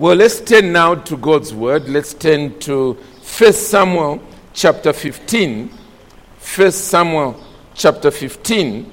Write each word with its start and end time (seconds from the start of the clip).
Well, 0.00 0.16
let's 0.16 0.40
turn 0.40 0.72
now 0.72 0.94
to 0.94 1.16
God's 1.18 1.52
word. 1.52 1.86
Let's 1.86 2.14
turn 2.14 2.58
to 2.60 2.94
1 2.94 3.52
Samuel 3.52 4.22
chapter 4.54 4.94
15. 4.94 5.68
1 6.56 6.72
Samuel 6.72 7.38
chapter 7.74 8.10
15. 8.10 8.90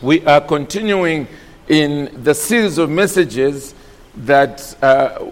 We 0.00 0.24
are 0.24 0.40
continuing 0.40 1.26
in 1.66 2.22
the 2.22 2.36
series 2.36 2.78
of 2.78 2.88
messages 2.88 3.74
that 4.18 4.80
uh, 4.80 5.28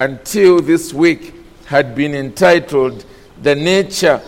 until 0.00 0.60
this 0.60 0.92
week 0.92 1.34
had 1.66 1.94
been 1.94 2.12
entitled 2.12 3.04
The 3.40 3.54
Nature 3.54 4.20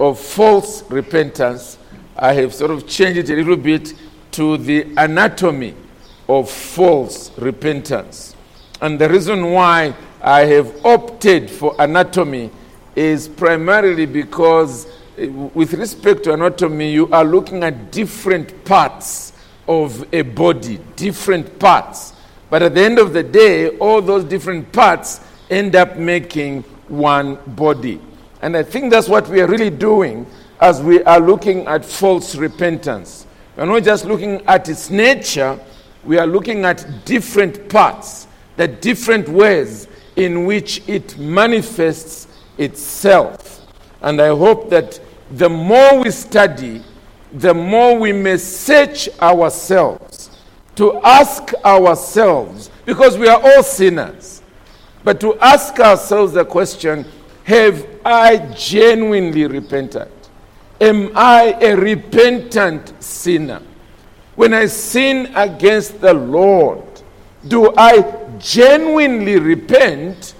of 0.00 0.18
False 0.18 0.82
Repentance. 0.90 1.78
I 2.16 2.32
have 2.32 2.52
sort 2.52 2.72
of 2.72 2.88
changed 2.88 3.30
it 3.30 3.30
a 3.30 3.36
little 3.36 3.56
bit 3.56 3.94
to 4.32 4.56
the 4.56 4.92
anatomy 4.96 5.76
of 6.28 6.50
false 6.50 7.30
repentance. 7.38 8.34
And 8.82 8.98
the 8.98 9.08
reason 9.08 9.52
why 9.52 9.94
I 10.20 10.40
have 10.40 10.84
opted 10.84 11.48
for 11.48 11.76
anatomy 11.78 12.50
is 12.96 13.28
primarily 13.28 14.06
because, 14.06 14.88
eh, 15.16 15.28
with 15.28 15.72
respect 15.74 16.24
to 16.24 16.32
anatomy, 16.34 16.92
you 16.92 17.08
are 17.12 17.24
looking 17.24 17.62
at 17.62 17.92
different 17.92 18.64
parts 18.64 19.34
of 19.68 20.04
a 20.12 20.22
body, 20.22 20.80
different 20.96 21.60
parts. 21.60 22.12
But 22.50 22.62
at 22.62 22.74
the 22.74 22.82
end 22.82 22.98
of 22.98 23.12
the 23.12 23.22
day, 23.22 23.68
all 23.78 24.02
those 24.02 24.24
different 24.24 24.72
parts 24.72 25.20
end 25.48 25.76
up 25.76 25.96
making 25.96 26.62
one 26.88 27.38
body. 27.46 28.00
And 28.42 28.56
I 28.56 28.64
think 28.64 28.90
that's 28.90 29.08
what 29.08 29.28
we 29.28 29.40
are 29.40 29.46
really 29.46 29.70
doing 29.70 30.26
as 30.60 30.82
we 30.82 31.04
are 31.04 31.20
looking 31.20 31.68
at 31.68 31.84
false 31.84 32.34
repentance. 32.34 33.26
We're 33.56 33.66
not 33.66 33.84
just 33.84 34.06
looking 34.06 34.44
at 34.46 34.68
its 34.68 34.90
nature, 34.90 35.56
we 36.04 36.18
are 36.18 36.26
looking 36.26 36.64
at 36.64 37.04
different 37.04 37.68
parts, 37.68 38.26
the 38.56 38.68
different 38.68 39.28
ways 39.28 39.88
in 40.16 40.44
which 40.44 40.86
it 40.88 41.18
manifests 41.18 42.28
itself. 42.58 43.66
And 44.00 44.20
I 44.20 44.28
hope 44.28 44.70
that 44.70 45.00
the 45.30 45.48
more 45.48 46.00
we 46.00 46.10
study, 46.10 46.82
the 47.32 47.54
more 47.54 47.98
we 47.98 48.12
may 48.12 48.36
search 48.36 49.08
ourselves 49.20 50.30
to 50.76 50.98
ask 51.02 51.52
ourselves, 51.64 52.70
because 52.84 53.18
we 53.18 53.28
are 53.28 53.40
all 53.42 53.62
sinners, 53.62 54.42
but 55.04 55.20
to 55.20 55.38
ask 55.38 55.78
ourselves 55.80 56.32
the 56.32 56.44
question 56.44 57.04
have 57.44 57.86
I 58.04 58.36
genuinely 58.56 59.46
repented? 59.46 60.08
Am 60.80 61.10
I 61.14 61.56
a 61.60 61.76
repentant 61.76 62.92
sinner? 63.02 63.60
When 64.36 64.54
I 64.54 64.66
sin 64.66 65.30
against 65.34 66.00
the 66.00 66.14
Lord, 66.14 66.84
do 67.48 67.74
I 67.76 68.00
genuinely 68.42 69.38
repent 69.38 70.34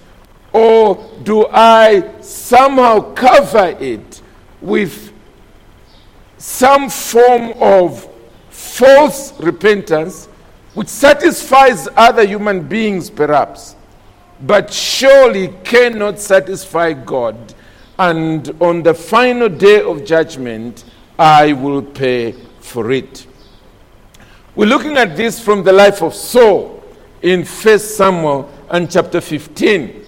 or 0.51 1.09
do 1.23 1.47
I 1.47 2.21
somehow 2.21 3.13
cover 3.13 3.75
it 3.79 4.21
with 4.61 5.11
some 6.37 6.89
form 6.89 7.53
of 7.59 8.07
false 8.49 9.33
repentance 9.39 10.27
which 10.75 10.89
satisfies 10.89 11.87
other 11.95 12.25
human 12.25 12.67
beings, 12.67 13.09
perhaps, 13.09 13.75
but 14.41 14.71
surely 14.71 15.47
cannot 15.63 16.19
satisfy 16.19 16.93
God? 16.93 17.55
And 17.97 18.55
on 18.61 18.83
the 18.83 18.93
final 18.93 19.49
day 19.49 19.81
of 19.81 20.03
judgment, 20.03 20.83
I 21.17 21.53
will 21.53 21.81
pay 21.81 22.33
for 22.59 22.91
it. 22.91 23.25
We're 24.55 24.67
looking 24.67 24.97
at 24.97 25.15
this 25.15 25.39
from 25.39 25.63
the 25.63 25.71
life 25.71 26.01
of 26.01 26.13
Saul 26.13 26.82
in 27.23 27.45
1 27.45 27.79
Samuel 27.79 28.51
and 28.69 28.91
chapter 28.91 29.21
15. 29.21 30.05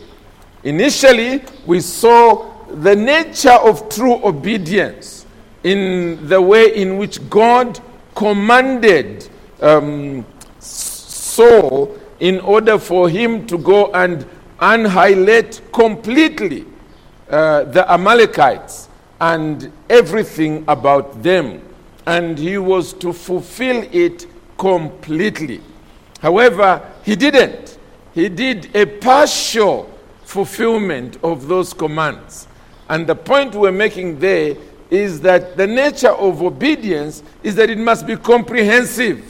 Initially, 0.65 1.41
we 1.65 1.79
saw 1.79 2.53
the 2.67 2.95
nature 2.95 3.51
of 3.51 3.87
true 3.89 4.23
obedience 4.23 5.25
in 5.63 6.27
the 6.27 6.39
way 6.39 6.75
in 6.75 6.97
which 6.97 7.27
God 7.29 7.79
commanded 8.15 9.29
um, 9.61 10.25
Saul 10.59 11.97
in 12.19 12.39
order 12.41 12.77
for 12.77 13.09
him 13.09 13.47
to 13.47 13.57
go 13.57 13.91
and 13.93 14.25
annihilate 14.59 15.61
completely 15.71 16.65
uh, 17.29 17.63
the 17.63 17.89
Amalekites 17.91 18.89
and 19.21 19.71
everything 19.89 20.65
about 20.67 21.23
them. 21.23 21.61
And 22.05 22.37
he 22.37 22.57
was 22.57 22.93
to 22.93 23.13
fulfill 23.13 23.87
it 23.91 24.27
completely. 24.57 25.61
However, 26.21 26.81
he 27.05 27.15
didn't. 27.15 27.77
He 28.15 28.29
did 28.29 28.75
a 28.75 28.85
partial 28.85 29.87
fulfillment 30.23 31.17
of 31.23 31.47
those 31.47 31.71
commands. 31.71 32.47
And 32.89 33.05
the 33.05 33.15
point 33.15 33.53
we're 33.53 33.71
making 33.71 34.19
there 34.19 34.55
is 34.89 35.21
that 35.21 35.55
the 35.55 35.67
nature 35.67 36.09
of 36.09 36.41
obedience 36.41 37.21
is 37.43 37.53
that 37.55 37.69
it 37.69 37.77
must 37.77 38.07
be 38.07 38.15
comprehensive. 38.15 39.23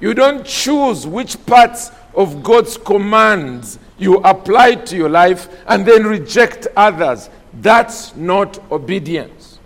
You 0.00 0.14
don't 0.14 0.44
choose 0.46 1.06
which 1.06 1.44
parts 1.44 1.90
of 2.14 2.42
God's 2.42 2.78
commands 2.78 3.78
you 3.98 4.16
apply 4.18 4.76
to 4.76 4.96
your 4.96 5.10
life 5.10 5.48
and 5.66 5.84
then 5.84 6.06
reject 6.06 6.66
others. 6.76 7.28
That's 7.60 8.16
not 8.16 8.58
obedience. 8.72 9.58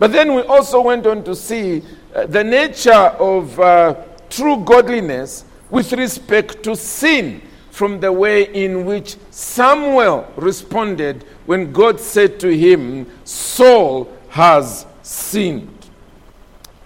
But 0.00 0.10
then 0.10 0.34
we 0.34 0.42
also 0.42 0.80
went 0.80 1.06
on 1.06 1.22
to 1.24 1.36
see 1.36 1.82
uh, 2.12 2.26
the 2.26 2.42
nature 2.42 2.92
of 2.92 3.60
uh, 3.60 3.94
true 4.30 4.64
godliness 4.64 5.44
with 5.70 5.92
respect 5.92 6.62
to 6.64 6.76
sin 6.76 7.42
from 7.70 8.00
the 8.00 8.12
way 8.12 8.44
in 8.52 8.84
which 8.84 9.16
Samuel 9.30 10.30
responded 10.36 11.24
when 11.46 11.72
God 11.72 11.98
said 12.00 12.38
to 12.40 12.56
him, 12.56 13.06
Saul 13.24 14.12
has 14.28 14.86
sinned. 15.02 15.88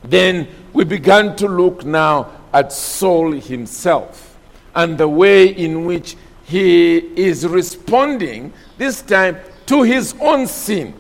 Then 0.02 0.48
we 0.72 0.84
began 0.84 1.34
to 1.36 1.48
look 1.48 1.84
now 1.84 2.30
at 2.52 2.72
Saul 2.72 3.32
himself 3.32 4.38
and 4.74 4.98
the 4.98 5.08
way 5.08 5.46
in 5.46 5.84
which 5.84 6.16
he 6.44 6.98
is 6.98 7.46
responding, 7.46 8.52
this 8.76 9.00
time 9.02 9.38
to 9.66 9.82
his 9.82 10.14
own 10.20 10.46
sin, 10.46 10.94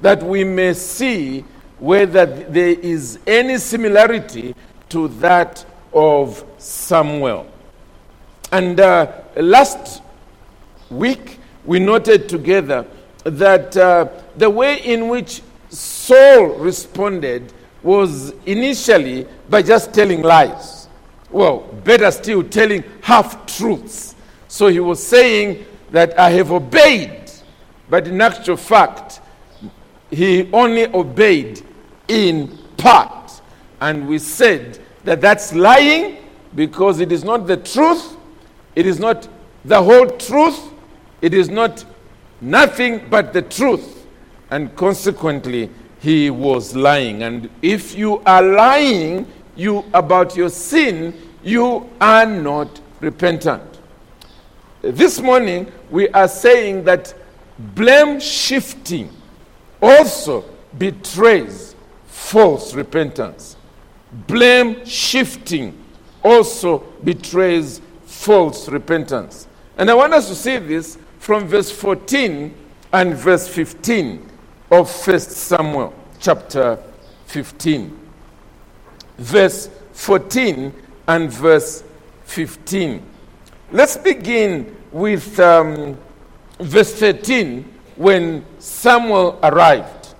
that 0.00 0.22
we 0.22 0.44
may 0.44 0.72
see 0.74 1.44
whether 1.78 2.26
there 2.26 2.78
is 2.78 3.18
any 3.26 3.58
similarity 3.58 4.54
to 4.90 5.08
that 5.08 5.64
of 5.92 6.44
Samuel. 6.60 7.46
And 8.52 8.78
uh, 8.78 9.10
last 9.36 10.02
week, 10.90 11.38
we 11.64 11.78
noted 11.78 12.28
together 12.28 12.86
that 13.24 13.76
uh, 13.76 14.08
the 14.36 14.48
way 14.50 14.78
in 14.82 15.08
which 15.08 15.42
Saul 15.70 16.46
responded 16.58 17.52
was 17.82 18.30
initially 18.44 19.26
by 19.48 19.62
just 19.62 19.94
telling 19.94 20.22
lies. 20.22 20.88
Well, 21.30 21.60
better 21.84 22.10
still, 22.10 22.42
telling 22.42 22.84
half 23.02 23.46
truths. 23.46 24.14
So 24.48 24.66
he 24.66 24.80
was 24.80 25.04
saying 25.04 25.64
that 25.90 26.18
I 26.18 26.30
have 26.30 26.50
obeyed, 26.50 27.30
but 27.88 28.06
in 28.06 28.20
actual 28.20 28.56
fact, 28.56 29.20
he 30.10 30.50
only 30.52 30.86
obeyed 30.92 31.62
in 32.08 32.58
part. 32.76 33.40
And 33.80 34.08
we 34.08 34.18
said 34.18 34.78
that 35.04 35.20
that's 35.20 35.54
lying 35.54 36.18
because 36.54 37.00
it 37.00 37.12
is 37.12 37.24
not 37.24 37.46
the 37.46 37.56
truth, 37.56 38.16
it 38.74 38.86
is 38.86 38.98
not 38.98 39.28
the 39.64 39.82
whole 39.82 40.06
truth, 40.06 40.60
it 41.22 41.34
is 41.34 41.48
not 41.48 41.84
nothing 42.40 43.02
but 43.10 43.32
the 43.32 43.42
truth. 43.42 44.06
And 44.50 44.74
consequently, 44.76 45.70
he 46.00 46.30
was 46.30 46.74
lying. 46.74 47.22
And 47.22 47.50
if 47.62 47.96
you 47.96 48.18
are 48.20 48.42
lying 48.42 49.26
you 49.54 49.84
about 49.92 50.36
your 50.36 50.48
sin, 50.48 51.14
you 51.42 51.88
are 52.00 52.26
not 52.26 52.80
repentant. 53.00 53.62
This 54.82 55.20
morning, 55.20 55.70
we 55.90 56.08
are 56.08 56.28
saying 56.28 56.84
that 56.84 57.14
blame 57.74 58.18
shifting 58.18 59.10
also 59.82 60.44
betrays 60.78 61.74
false 62.06 62.74
repentance. 62.74 63.56
Blame 64.26 64.84
shifting 64.84 65.76
also 66.22 66.78
betrays 67.04 67.80
false 68.04 68.68
repentance. 68.68 69.46
And 69.76 69.90
I 69.90 69.94
want 69.94 70.12
us 70.12 70.28
to 70.28 70.34
see 70.34 70.58
this 70.58 70.98
from 71.18 71.46
verse 71.46 71.70
14 71.70 72.54
and 72.92 73.14
verse 73.14 73.48
15 73.48 74.28
of 74.70 75.06
1 75.06 75.20
Samuel 75.20 75.94
chapter 76.18 76.82
15. 77.26 77.98
Verse 79.18 79.70
14 79.92 80.72
and 81.08 81.30
verse 81.30 81.84
15. 82.24 83.02
Let's 83.72 83.96
begin 83.96 84.76
with 84.92 85.38
um, 85.38 85.96
verse 86.58 86.92
13 86.94 87.64
when 87.96 88.44
Samuel 88.58 89.38
arrived. 89.42 90.14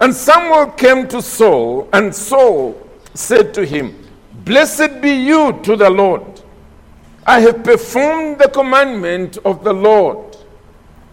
And 0.00 0.14
Samuel 0.14 0.68
came 0.72 1.06
to 1.08 1.20
Saul, 1.20 1.88
and 1.92 2.14
Saul 2.14 2.88
said 3.12 3.52
to 3.54 3.66
him, 3.66 3.99
Blessed 4.44 5.02
be 5.02 5.10
you 5.10 5.60
to 5.64 5.76
the 5.76 5.90
Lord. 5.90 6.42
I 7.26 7.40
have 7.40 7.62
performed 7.62 8.38
the 8.38 8.48
commandment 8.48 9.36
of 9.44 9.62
the 9.64 9.72
Lord. 9.72 10.36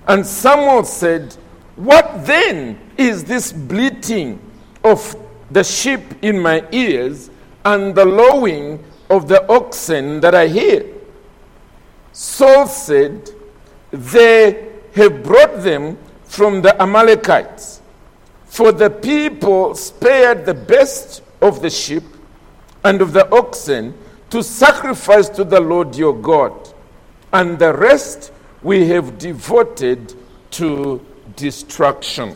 And 0.07 0.25
Samuel 0.25 0.85
said, 0.85 1.35
What 1.75 2.25
then 2.25 2.79
is 2.97 3.25
this 3.25 3.51
bleating 3.51 4.39
of 4.83 5.15
the 5.51 5.63
sheep 5.63 6.01
in 6.21 6.39
my 6.39 6.65
ears 6.71 7.29
and 7.65 7.93
the 7.93 8.05
lowing 8.05 8.83
of 9.09 9.27
the 9.27 9.45
oxen 9.51 10.21
that 10.21 10.33
I 10.33 10.47
hear? 10.47 10.85
Saul 12.13 12.65
said, 12.67 13.29
They 13.91 14.69
have 14.95 15.23
brought 15.23 15.61
them 15.63 15.97
from 16.23 16.61
the 16.61 16.81
Amalekites. 16.81 17.81
For 18.45 18.71
the 18.71 18.89
people 18.89 19.75
spared 19.75 20.45
the 20.45 20.53
best 20.53 21.21
of 21.41 21.61
the 21.61 21.69
sheep 21.69 22.03
and 22.87 23.01
of 23.01 23.11
the 23.11 23.29
oxen 23.35 23.93
to 24.29 24.41
sacrifice 24.41 25.27
to 25.27 25.43
the 25.43 25.59
Lord 25.59 25.93
your 25.95 26.15
God, 26.15 26.53
and 27.33 27.59
the 27.59 27.73
rest 27.73 28.31
we 28.63 28.87
have 28.87 29.17
devoted 29.17 30.15
to 30.51 31.05
destruction. 31.35 32.35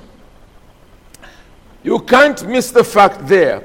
You 1.83 1.99
can't 1.99 2.45
miss 2.45 2.69
the 2.71 2.83
fact 2.83 3.27
there 3.27 3.63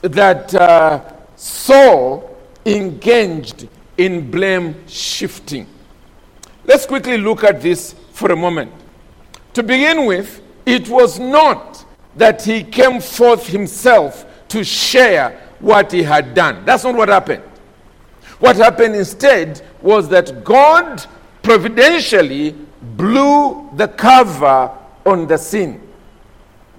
that 0.00 0.54
uh, 0.54 1.02
Saul 1.36 2.34
engaged 2.64 3.68
in 3.98 4.30
blame 4.30 4.74
shifting. 4.88 5.66
Let's 6.64 6.86
quickly 6.86 7.18
look 7.18 7.44
at 7.44 7.60
this 7.60 7.94
for 8.12 8.32
a 8.32 8.36
moment. 8.36 8.72
To 9.52 9.62
begin 9.62 10.06
with, 10.06 10.40
it 10.64 10.88
was 10.88 11.18
not 11.18 11.84
that 12.16 12.42
he 12.42 12.64
came 12.64 13.02
forth 13.02 13.46
himself 13.46 14.24
to 14.48 14.64
share 14.64 15.38
what 15.62 15.90
he 15.90 16.02
had 16.02 16.34
done. 16.34 16.64
That's 16.66 16.84
not 16.84 16.94
what 16.94 17.08
happened. 17.08 17.42
What 18.40 18.56
happened 18.56 18.96
instead 18.96 19.62
was 19.80 20.08
that 20.10 20.44
God 20.44 21.06
providentially 21.42 22.54
blew 22.96 23.70
the 23.76 23.88
cover 23.88 24.70
on 25.06 25.26
the 25.26 25.38
sin. 25.38 25.80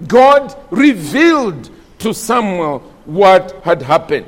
God 0.06 0.54
revealed 0.70 1.70
to 1.98 2.12
Samuel 2.12 2.80
what 3.06 3.52
had 3.64 3.82
happened. 3.82 4.26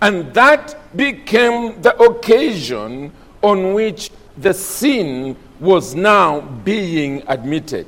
And 0.00 0.32
that 0.34 0.76
became 0.96 1.80
the 1.82 1.96
occasion 1.98 3.12
on 3.42 3.74
which 3.74 4.10
the 4.38 4.54
sin 4.54 5.36
was 5.60 5.94
now 5.94 6.40
being 6.40 7.22
admitted. 7.26 7.86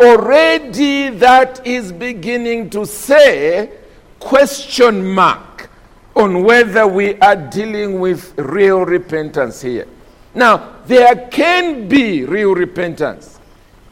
Already 0.00 1.08
that 1.10 1.66
is 1.66 1.92
beginning 1.92 2.70
to 2.70 2.84
say 2.84 3.70
question 4.20 5.06
mark 5.06 5.70
on 6.14 6.42
whether 6.42 6.86
we 6.86 7.14
are 7.20 7.36
dealing 7.36 8.00
with 8.00 8.36
real 8.38 8.84
repentance 8.84 9.60
here. 9.60 9.86
Now, 10.34 10.76
there 10.86 11.28
can 11.30 11.88
be 11.88 12.24
real 12.24 12.54
repentance 12.54 13.36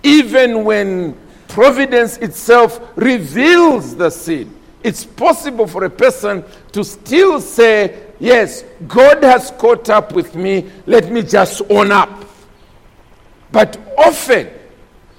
even 0.05 0.65
when 0.65 1.17
providence 1.49 2.19
itself 2.19 2.81
reveals 2.95 3.97
the 3.97 4.11
sin. 4.11 4.55
It's 4.83 5.05
possible 5.05 5.67
for 5.67 5.85
a 5.85 5.91
person 5.91 6.45
to 6.73 6.85
still 6.85 7.41
say, 7.41 8.03
Yes, 8.21 8.65
God 8.87 9.25
has 9.25 9.51
caught 9.53 9.91
up 9.91 10.13
with 10.13 10.37
me, 10.37 10.71
let 10.87 11.11
me 11.11 11.23
just 11.23 11.63
own 11.69 11.91
up. 11.91 12.25
But 13.51 13.77
often, 13.99 14.51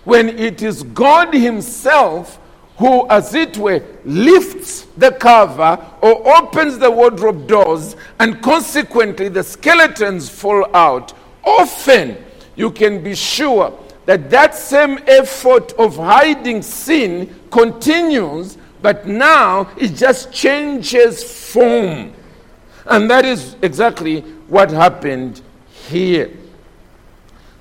when 0.06 0.30
it 0.30 0.62
is 0.62 0.84
God 0.84 1.34
Himself 1.34 2.40
who, 2.78 3.08
as 3.10 3.34
it 3.34 3.58
were, 3.58 3.82
lifts 4.04 4.88
the 4.98 5.12
cover 5.12 5.84
or 6.02 6.38
opens 6.38 6.78
the 6.78 6.92
wardrobe 6.92 7.48
doors, 7.48 7.96
and 8.20 8.42
consequently 8.42 9.30
the 9.30 9.44
skeletons 9.44 10.30
fall 10.30 10.66
out, 10.76 11.14
often 11.44 12.18
you 12.56 12.72
can 12.72 13.04
be 13.04 13.16
sure 13.16 13.78
that 14.06 14.30
that 14.30 14.56
same 14.56 15.00
effort 15.08 15.72
of 15.74 15.96
hiding 15.96 16.62
sin 16.62 17.34
continues, 17.50 18.58
but 18.82 19.08
now 19.08 19.70
it 19.78 19.96
just 19.96 20.32
changes 20.32 21.24
form. 21.24 22.14
And 22.86 23.10
that 23.10 23.26
is 23.26 23.56
exactly 23.62 24.22
what 24.48 24.70
happened 24.70 25.42
here. 25.88 26.30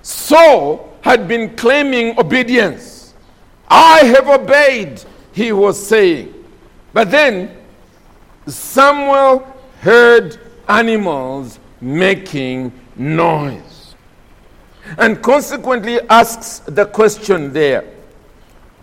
Saul 0.02 0.92
had 1.00 1.26
been 1.26 1.56
claiming 1.56 2.18
obedience 2.18 2.93
I 3.68 4.04
have 4.04 4.28
obeyed, 4.28 5.02
he 5.32 5.52
was 5.52 5.84
saying. 5.84 6.32
But 6.92 7.10
then 7.10 7.56
Samuel 8.46 9.46
heard 9.80 10.38
animals 10.68 11.58
making 11.80 12.72
noise. 12.96 13.94
And 14.98 15.22
consequently 15.22 16.00
asks 16.08 16.60
the 16.60 16.84
question 16.86 17.52
there 17.52 17.84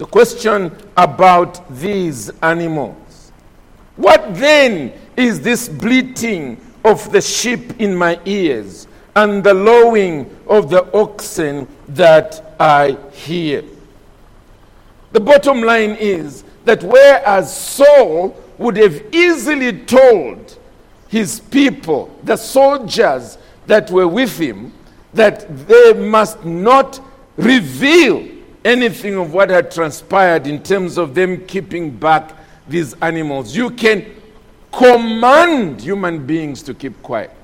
the 0.02 0.08
question 0.08 0.76
about 0.98 1.62
these 1.80 2.32
animals. 2.42 3.32
What 3.98 4.34
then 4.34 4.94
is 5.16 5.42
this 5.42 5.70
bleating 5.70 6.60
of 6.84 7.12
the 7.12 7.22
sheep 7.22 7.80
in 7.80 7.96
my 7.96 8.20
ears 8.26 8.88
and 9.16 9.44
the 9.44 9.54
lowing 9.54 10.36
of 10.48 10.72
the 10.72 10.92
oxen 10.98 11.68
that 11.90 12.56
I 12.60 12.98
hear? 13.12 13.64
The 15.12 15.20
bottom 15.20 15.62
line 15.62 15.92
is 15.92 16.44
that 16.66 16.84
whereas 16.84 17.56
Saul 17.56 18.36
would 18.58 18.78
have 18.78 19.04
easily 19.14 19.80
told 19.80 20.58
his 21.08 21.40
people, 21.40 22.18
the 22.24 22.38
soldiers 22.38 23.38
that 23.68 23.90
were 23.92 24.08
with 24.08 24.38
him, 24.38 24.72
that 25.14 25.68
they 25.68 25.94
must 25.94 26.46
not 26.46 27.02
reveal 27.36 28.28
anything 28.64 29.16
of 29.18 29.34
what 29.34 29.50
had 29.50 29.72
transpired 29.72 30.48
in 30.48 30.62
terms 30.64 30.98
of 30.98 31.14
them 31.16 31.46
keeping 31.48 31.92
back 31.92 32.36
these 32.68 32.94
animals. 33.02 33.56
You 33.56 33.72
can 33.72 34.06
command 34.72 35.82
human 35.82 36.26
beings 36.26 36.62
to 36.64 36.74
keep 36.74 37.02
quiet, 37.02 37.36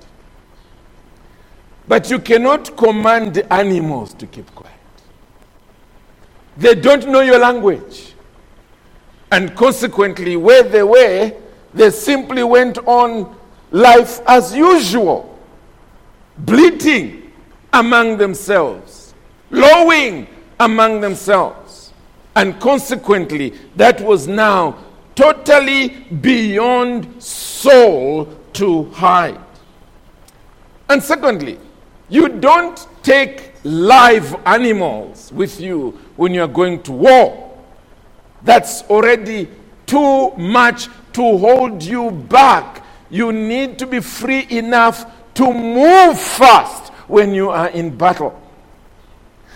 but 1.88 2.10
you 2.10 2.20
cannot 2.20 2.78
command 2.78 3.40
animals 3.52 4.14
to 4.14 4.28
keep 4.28 4.54
quiet. 4.56 4.77
They 6.58 6.76
don't 6.76 7.08
know 7.08 7.22
your 7.22 7.40
language. 7.40 8.14
And 9.32 9.56
consequently, 9.56 10.36
where 10.38 10.64
they 10.64 10.84
were, 10.84 11.34
they 11.74 11.90
simply 11.92 12.44
went 12.44 12.78
on 12.80 13.36
life 13.72 14.22
as 14.26 14.56
usual, 14.56 15.38
bleating 16.40 17.32
among 17.74 18.18
themselves, 18.18 19.14
lowing 19.52 20.28
among 20.60 21.02
themselves. 21.02 21.94
And 22.36 22.60
consequently, 22.60 23.54
that 23.76 24.02
was 24.02 24.28
now 24.28 24.78
totally 25.16 25.90
beyond 26.22 27.22
Saul 27.22 28.26
to 28.54 28.86
hide. 28.92 29.40
And 30.90 31.04
secondly, 31.04 31.60
you 32.10 32.30
don't 32.30 32.88
take 33.04 33.54
live 33.64 34.36
animals 34.46 35.32
with 35.34 35.60
you 35.60 36.00
when 36.18 36.34
you 36.34 36.42
are 36.42 36.48
going 36.48 36.84
to 36.84 36.92
war. 36.92 37.58
That's 38.44 38.84
already 38.84 39.48
too 39.86 40.32
much 40.32 40.90
to 41.14 41.38
hold 41.38 41.82
you 41.82 42.12
back. 42.12 42.84
You 43.10 43.32
need 43.32 43.80
to 43.80 43.88
be 43.88 44.02
free 44.02 44.46
enough 44.50 45.06
to 45.36 45.54
move 45.54 46.20
fast 46.20 46.92
when 47.08 47.34
you 47.34 47.50
are 47.50 47.70
in 47.70 47.98
battle. 47.98 48.40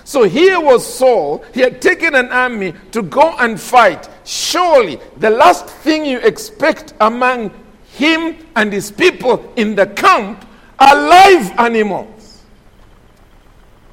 So 0.04 0.24
here 0.24 0.60
was 0.60 0.86
Saul. 0.86 1.44
He 1.54 1.62
had 1.62 1.82
taken 1.82 2.16
an 2.16 2.30
army 2.30 2.74
to 2.92 3.02
go 3.02 3.36
and 3.38 3.60
fight. 3.60 4.10
Surely, 4.24 5.00
the 5.18 5.30
last 5.30 5.68
thing 5.68 6.06
you 6.06 6.20
expect 6.20 6.94
among 7.02 7.52
him 7.94 8.38
and 8.56 8.72
his 8.72 8.92
people 8.92 9.54
in 9.56 9.76
the 9.76 9.88
camp 9.88 10.46
are 10.80 10.96
live 10.96 11.52
animals 11.60 12.44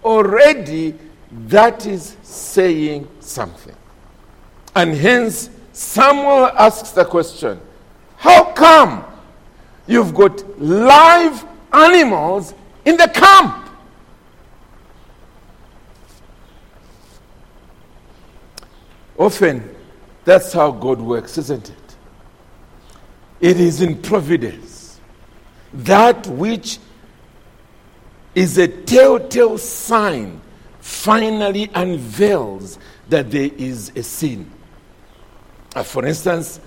already 0.05 0.95
that 1.31 1.87
is 1.87 2.17
saying 2.23 3.09
something. 3.21 3.75
And 4.75 4.95
hence, 4.95 5.51
Samuel 5.73 6.47
asks 6.47 6.91
the 6.93 7.05
question 7.05 7.61
How 8.17 8.53
come 8.53 9.05
you've 9.87 10.15
got 10.15 10.61
live 10.61 11.45
animals 11.73 12.55
in 12.85 12.97
the 12.97 13.09
camp? 13.09 13.69
Often, 19.19 19.75
that's 20.25 20.53
how 20.53 20.71
God 20.71 21.01
works, 21.01 21.39
isn't 21.39 21.71
it? 21.71 21.97
It 23.41 23.59
is 23.59 23.83
in 23.83 24.01
providence. 24.01 25.01
That 25.73 26.27
which 26.29 26.79
is 28.35 28.59
a 28.59 28.69
telltale 28.69 29.59
sign 29.59 30.41
finally 30.89 31.71
unveils 31.75 32.79
that 33.11 33.31
there 33.31 33.51
is 33.59 33.93
a 33.95 34.03
sin. 34.03 34.51
Uh, 35.77 35.83
for 35.83 36.07
instance, 36.07 36.61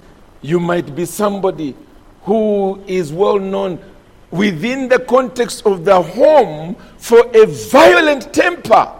you 0.44 0.60
might 0.60 0.96
be 0.96 1.06
somebody 1.06 1.76
who 2.22 2.80
is 2.86 3.12
well 3.12 3.40
known 3.40 3.84
within 4.30 4.88
the 4.88 5.00
context 5.00 5.66
of 5.66 5.86
the 5.86 6.00
home 6.00 6.76
for 6.98 7.20
a 7.34 7.48
violent 7.48 8.32
temper. 8.32 8.94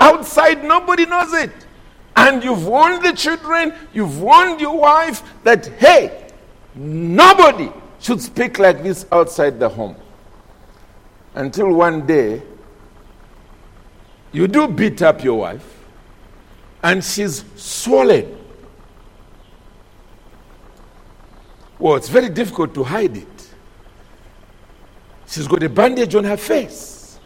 Outside, 0.00 0.64
nobody 0.64 1.04
knows 1.04 1.34
it. 1.34 1.52
And 2.16 2.42
you've 2.42 2.66
warned 2.66 3.04
the 3.04 3.12
children, 3.12 3.74
you've 3.92 4.20
warned 4.20 4.62
your 4.62 4.78
wife 4.78 5.22
that, 5.44 5.66
hey, 5.78 6.30
nobody 6.74 7.70
should 8.00 8.22
speak 8.22 8.58
like 8.58 8.82
this 8.82 9.04
outside 9.12 9.60
the 9.60 9.68
home. 9.68 9.94
Until 11.34 11.70
one 11.70 12.06
day, 12.06 12.42
you 14.32 14.46
do 14.46 14.68
beat 14.68 15.02
up 15.02 15.24
your 15.24 15.38
wife, 15.40 15.84
and 16.82 17.02
she's 17.02 17.44
swollen. 17.56 18.36
Well, 21.78 21.96
it's 21.96 22.08
very 22.08 22.28
difficult 22.28 22.74
to 22.74 22.84
hide 22.84 23.16
it. 23.16 23.54
She's 25.26 25.46
got 25.46 25.62
a 25.62 25.68
bandage 25.68 26.14
on 26.14 26.24
her 26.24 26.36
face. 26.36 27.18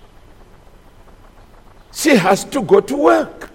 She 1.92 2.16
has 2.16 2.44
to 2.44 2.62
go 2.62 2.80
to 2.80 2.96
work. 2.96 3.50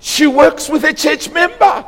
She 0.00 0.26
works 0.26 0.68
with 0.68 0.84
a 0.84 0.92
church 0.92 1.30
member 1.30 1.84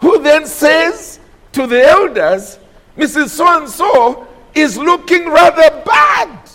who 0.00 0.22
then 0.22 0.46
says 0.46 1.18
to 1.52 1.66
the 1.66 1.82
elders, 1.82 2.58
Mrs. 2.96 3.30
So 3.30 3.58
and 3.58 3.68
so 3.68 4.28
is 4.54 4.76
looking 4.76 5.28
rather 5.28 5.82
bad. 5.84 6.47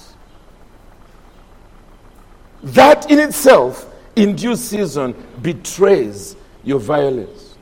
That 2.63 3.12
in 3.12 3.20
itself, 3.20 3.93
in 4.15 4.36
due 4.36 4.55
season, 4.55 5.13
betrays 5.41 6.36
your 6.63 6.79
violence. 6.79 7.55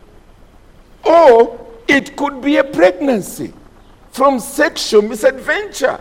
Or 1.04 1.60
it 1.88 2.16
could 2.16 2.42
be 2.42 2.58
a 2.58 2.64
pregnancy 2.64 3.54
from 4.12 4.40
sexual 4.40 5.02
misadventure 5.02 6.00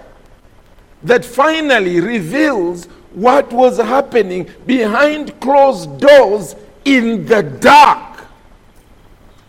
that 1.03 1.25
finally 1.25 2.01
reveals 2.01 2.87
what 3.15 3.51
was 3.53 3.79
happening 3.79 4.49
behind 4.67 5.41
closed 5.41 5.99
doors 5.99 6.55
in 6.85 7.25
the 7.25 7.43
dark. 7.43 8.27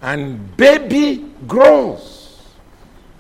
And 0.02 0.56
baby 0.58 1.32
grows. 1.48 2.48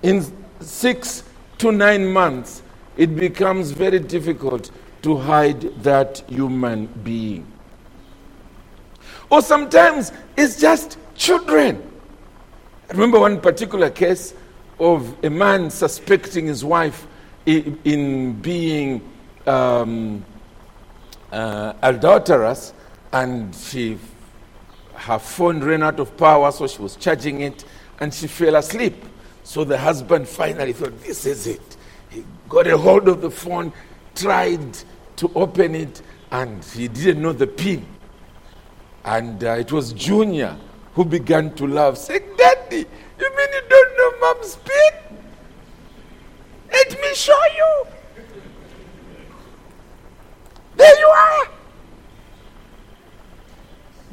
In 0.01 0.25
six 0.61 1.23
to 1.59 1.71
nine 1.71 2.07
months, 2.07 2.63
it 2.97 3.15
becomes 3.15 3.71
very 3.71 3.99
difficult 3.99 4.71
to 5.01 5.17
hide 5.17 5.61
that 5.83 6.23
human 6.27 6.87
being. 6.87 7.45
Or 9.29 9.41
sometimes 9.41 10.11
it's 10.37 10.59
just 10.59 10.97
children. 11.15 11.81
I 12.89 12.93
remember 12.93 13.19
one 13.19 13.39
particular 13.39 13.89
case 13.89 14.33
of 14.79 15.23
a 15.23 15.29
man 15.29 15.69
suspecting 15.69 16.47
his 16.47 16.65
wife 16.65 17.07
in, 17.45 17.79
in 17.85 18.33
being 18.41 19.01
um, 19.47 20.23
uh, 21.31 21.73
adulterous, 21.81 22.73
and 23.13 23.55
she, 23.55 23.97
her 24.95 25.19
phone 25.19 25.63
ran 25.63 25.83
out 25.83 25.99
of 25.99 26.15
power, 26.17 26.51
so 26.51 26.67
she 26.67 26.81
was 26.81 26.95
charging 26.95 27.41
it, 27.41 27.63
and 27.99 28.13
she 28.13 28.27
fell 28.27 28.55
asleep. 28.55 28.95
So 29.43 29.63
the 29.63 29.77
husband 29.77 30.27
finally 30.27 30.73
thought, 30.73 30.99
This 31.01 31.25
is 31.25 31.47
it. 31.47 31.77
He 32.09 32.25
got 32.49 32.67
a 32.67 32.77
hold 32.77 33.07
of 33.07 33.21
the 33.21 33.31
phone, 33.31 33.71
tried 34.15 34.77
to 35.21 35.31
open 35.35 35.75
it, 35.75 36.01
and 36.31 36.63
he 36.65 36.87
didn't 36.87 37.21
know 37.21 37.31
the 37.31 37.45
pin. 37.45 37.85
And 39.05 39.43
uh, 39.43 39.51
it 39.51 39.71
was 39.71 39.93
Junior 39.93 40.57
who 40.95 41.05
began 41.05 41.53
to 41.55 41.67
laugh, 41.67 41.95
saying, 41.95 42.23
Daddy, 42.35 42.77
you 43.19 43.37
mean 43.37 43.49
you 43.53 43.61
don't 43.69 43.97
know 43.97 44.19
mom's 44.19 44.55
pin? 44.55 45.17
Let 46.71 46.91
me 46.99 47.13
show 47.13 47.39
you. 47.55 47.87
There 50.75 50.99
you 50.99 51.05
are. 51.05 51.47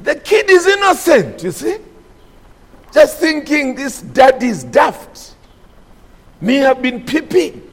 The 0.03 0.15
kid 0.15 0.47
is 0.51 0.67
innocent, 0.67 1.41
you 1.41 1.51
see? 1.51 1.77
Just 2.93 3.17
thinking 3.17 3.73
this 3.73 4.01
daddy 4.01 4.49
is 4.49 4.63
daft. 4.63 5.33
May 6.39 6.57
have 6.57 6.83
been 6.83 7.03
peeping. 7.03 7.63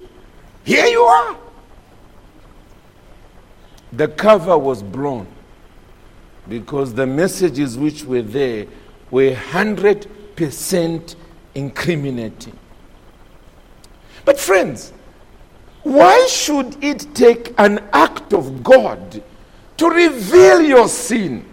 Here 0.65 0.87
you 0.87 1.03
are. 1.03 1.46
The 3.97 4.09
cover 4.09 4.59
was 4.59 4.83
blown 4.83 5.27
because 6.49 6.93
the 6.93 7.07
messages 7.07 7.79
which 7.79 8.05
were 8.05 8.21
there 8.21 8.67
were 9.11 9.33
100% 9.33 11.17
incriminating. 11.55 12.59
But, 14.27 14.39
friends, 14.39 14.93
why 15.83 16.27
should 16.29 16.83
it 16.85 17.07
take 17.15 17.55
an 17.59 17.79
act 17.93 18.35
of 18.35 18.63
God 18.63 19.23
to 19.79 19.89
reveal 19.89 20.61
your 20.61 20.89
sin 20.89 21.45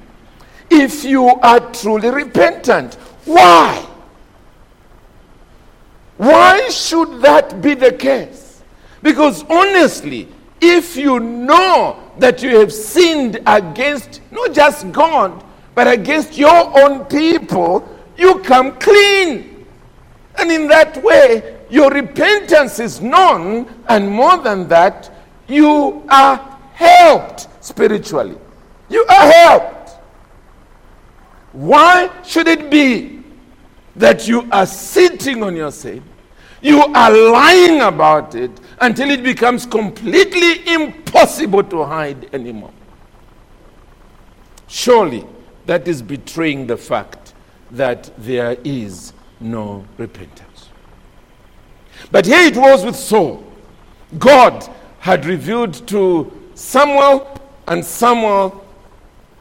if 0.69 1.05
you 1.05 1.27
are 1.27 1.59
truly 1.71 2.09
repentant? 2.09 2.95
Why? 3.23 3.87
Why 6.17 6.67
should 6.69 7.21
that 7.21 7.61
be 7.61 7.73
the 7.73 7.93
case? 7.93 8.61
Because 9.01 9.43
honestly, 9.49 10.27
if 10.63 10.95
you 10.95 11.19
know 11.19 11.99
that 12.19 12.41
you 12.41 12.57
have 12.57 12.71
sinned 12.71 13.41
against 13.45 14.21
not 14.31 14.53
just 14.53 14.89
God, 14.93 15.43
but 15.75 15.87
against 15.87 16.37
your 16.37 16.79
own 16.79 17.03
people, 17.05 17.87
you 18.17 18.39
come 18.39 18.71
clean. 18.79 19.65
And 20.39 20.49
in 20.49 20.67
that 20.69 21.03
way, 21.03 21.59
your 21.69 21.91
repentance 21.91 22.79
is 22.79 23.01
known, 23.01 23.67
and 23.89 24.09
more 24.09 24.37
than 24.37 24.67
that, 24.69 25.11
you 25.47 26.05
are 26.09 26.37
helped 26.73 27.47
spiritually. 27.59 28.37
You 28.89 29.05
are 29.09 29.31
helped. 29.31 29.89
Why 31.51 32.09
should 32.23 32.47
it 32.47 32.69
be 32.69 33.21
that 33.97 34.27
you 34.27 34.47
are 34.51 34.65
sitting 34.65 35.43
on 35.43 35.55
your 35.55 35.71
sin? 35.71 36.03
You 36.61 36.81
are 36.81 37.11
lying 37.11 37.81
about 37.81 38.35
it 38.35 38.51
until 38.83 39.09
it 39.09 39.23
becomes 39.23 39.65
completely 39.65 40.67
impossible 40.67 41.63
to 41.63 41.85
hide 41.85 42.27
anymore. 42.35 42.73
Surely 44.67 45.25
that 45.65 45.87
is 45.87 46.01
betraying 46.01 46.67
the 46.67 46.75
fact 46.75 47.33
that 47.71 48.11
there 48.17 48.57
is 48.65 49.13
no 49.39 49.85
repentance. 49.97 50.67
But 52.11 52.25
here 52.25 52.41
it 52.41 52.57
was 52.57 52.83
with 52.83 52.97
Saul. 52.97 53.45
God 54.19 54.67
had 54.99 55.25
revealed 55.25 55.87
to 55.87 56.29
Samuel, 56.53 57.39
and 57.69 57.85
Samuel 57.85 58.65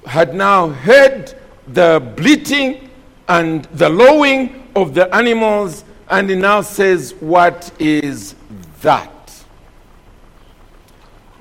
had 0.06 0.36
now 0.36 0.68
heard 0.68 1.34
the 1.66 2.12
bleating 2.16 2.90
and 3.28 3.64
the 3.66 3.88
lowing 3.88 4.68
of 4.76 4.94
the 4.94 5.12
animals, 5.12 5.84
and 6.10 6.30
he 6.30 6.36
now 6.36 6.60
says, 6.60 7.14
What 7.18 7.72
is 7.80 8.36
that? 8.82 9.12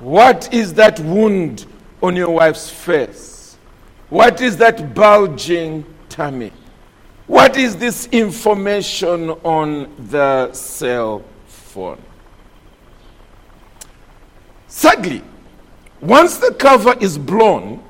What 0.01 0.51
is 0.51 0.73
that 0.73 0.99
wound 0.99 1.67
on 2.01 2.15
your 2.15 2.31
wife's 2.31 2.69
face? 2.71 3.55
What 4.09 4.41
is 4.41 4.57
that 4.57 4.95
bulging 4.95 5.85
tummy? 6.09 6.51
What 7.27 7.55
is 7.55 7.77
this 7.77 8.07
information 8.07 9.29
on 9.29 9.93
the 10.09 10.51
cell 10.53 11.23
phone? 11.45 12.01
Sadly, 14.67 15.21
once 16.01 16.37
the 16.37 16.55
cover 16.55 16.95
is 16.99 17.19
blown, 17.19 17.83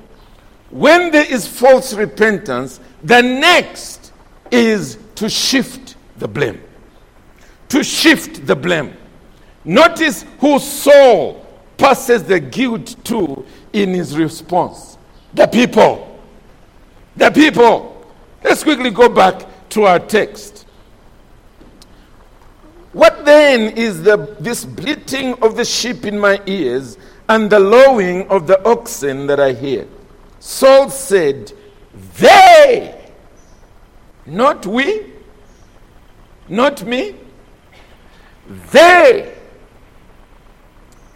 when 0.69 1.11
there 1.11 1.31
is 1.31 1.47
false 1.47 1.93
repentance, 1.93 2.81
the 3.03 3.21
next 3.21 4.11
is 4.51 4.97
to 5.15 5.29
shift 5.29 5.95
the 6.17 6.27
blame. 6.27 6.61
To 7.69 7.85
shift 7.85 8.45
the 8.45 8.55
blame. 8.55 8.97
Notice 9.63 10.25
who 10.39 10.59
Saul 10.59 11.40
passes 11.81 12.23
the 12.23 12.39
guilt 12.39 12.95
to 13.03 13.43
in 13.73 13.89
his 13.89 14.15
response. 14.15 14.99
The 15.33 15.47
people. 15.47 16.19
The 17.15 17.31
people. 17.31 18.05
Let's 18.43 18.63
quickly 18.63 18.91
go 18.91 19.09
back 19.09 19.69
to 19.69 19.85
our 19.85 19.97
text. 19.97 20.67
What 22.93 23.25
then 23.25 23.75
is 23.75 24.03
the, 24.03 24.35
this 24.39 24.63
bleating 24.63 25.33
of 25.41 25.55
the 25.55 25.65
sheep 25.65 26.05
in 26.05 26.19
my 26.19 26.39
ears 26.45 26.99
and 27.27 27.49
the 27.49 27.59
lowing 27.59 28.27
of 28.27 28.45
the 28.45 28.63
oxen 28.63 29.25
that 29.25 29.39
I 29.39 29.53
hear? 29.53 29.87
Saul 30.39 30.91
said, 30.91 31.51
They, 32.19 33.11
not 34.27 34.67
we, 34.67 35.13
not 36.47 36.83
me, 36.83 37.15
they 38.71 39.33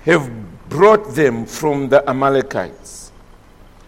have 0.06 0.45
brought 0.76 1.16
them 1.16 1.46
from 1.46 1.88
the 1.88 2.08
Amalekites. 2.10 3.14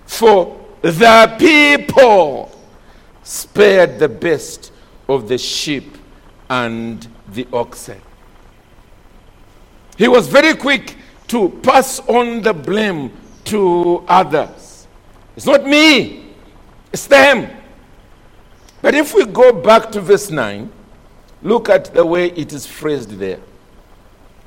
For 0.06 0.58
the 0.82 1.36
people 1.38 2.58
spared 3.24 4.00
the 4.00 4.08
best 4.08 4.72
of 5.10 5.28
the 5.28 5.38
sheep 5.38 5.98
and 6.50 7.06
the 7.34 7.46
oxen. 7.52 8.02
He 9.98 10.08
was 10.08 10.28
very 10.30 10.54
quick 10.56 10.96
to 11.28 11.50
pass 11.62 12.00
on 12.08 12.42
the 12.42 12.54
blame 12.54 13.12
to 13.46 14.06
others. 14.08 14.88
It's 15.36 15.46
not 15.46 15.66
me, 15.66 16.34
it's 16.94 17.06
them. 17.06 17.50
But 18.82 18.96
if 18.96 19.14
we 19.14 19.26
go 19.26 19.52
back 19.52 19.92
to 19.92 20.00
verse 20.00 20.30
9, 20.30 20.72
look 21.42 21.68
at 21.68 21.94
the 21.94 22.06
way 22.06 22.28
it 22.28 22.54
is 22.54 22.66
phrased 22.66 23.10
there. 23.12 23.42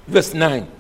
Verse 0.07 0.33
9. 0.33 0.80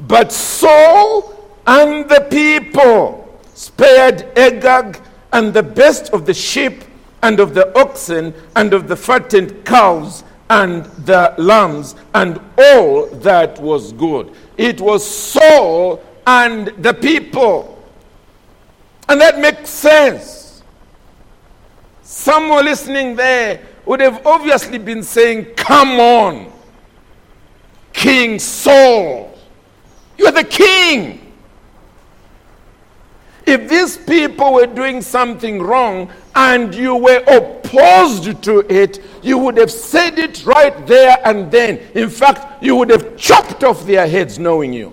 But 0.00 0.32
Saul 0.32 1.32
and 1.66 2.08
the 2.08 2.26
people 2.30 3.40
spared 3.54 4.38
Agag 4.38 5.00
and 5.32 5.52
the 5.52 5.62
best 5.62 6.12
of 6.12 6.26
the 6.26 6.34
sheep 6.34 6.84
and 7.22 7.40
of 7.40 7.54
the 7.54 7.76
oxen 7.78 8.34
and 8.54 8.72
of 8.72 8.88
the 8.88 8.96
fattened 8.96 9.64
cows 9.64 10.22
and 10.50 10.84
the 11.06 11.34
lambs 11.38 11.96
and 12.14 12.40
all 12.58 13.06
that 13.06 13.60
was 13.60 13.92
good. 13.92 14.32
It 14.56 14.80
was 14.80 15.04
Saul 15.04 16.02
and 16.26 16.68
the 16.78 16.94
people. 16.94 17.72
And 19.08 19.20
that 19.20 19.38
makes 19.38 19.70
sense. 19.70 20.62
Someone 22.02 22.64
listening 22.64 23.16
there 23.16 23.60
would 23.84 24.00
have 24.00 24.26
obviously 24.26 24.78
been 24.78 25.02
saying, 25.02 25.46
Come 25.56 26.00
on, 26.00 26.52
King 27.92 28.38
Saul, 28.38 29.35
you're 30.18 30.32
the 30.32 30.44
king. 30.44 31.22
If 33.46 33.68
these 33.68 33.96
people 33.96 34.54
were 34.54 34.66
doing 34.66 35.00
something 35.00 35.62
wrong 35.62 36.10
and 36.34 36.74
you 36.74 36.96
were 36.96 37.22
opposed 37.28 38.42
to 38.42 38.60
it, 38.68 39.00
you 39.22 39.38
would 39.38 39.56
have 39.56 39.70
said 39.70 40.18
it 40.18 40.44
right 40.44 40.84
there 40.86 41.16
and 41.24 41.50
then. 41.50 41.78
In 41.94 42.10
fact, 42.10 42.62
you 42.62 42.74
would 42.74 42.90
have 42.90 43.16
chopped 43.16 43.62
off 43.62 43.86
their 43.86 44.08
heads 44.08 44.38
knowing 44.38 44.72
you. 44.72 44.92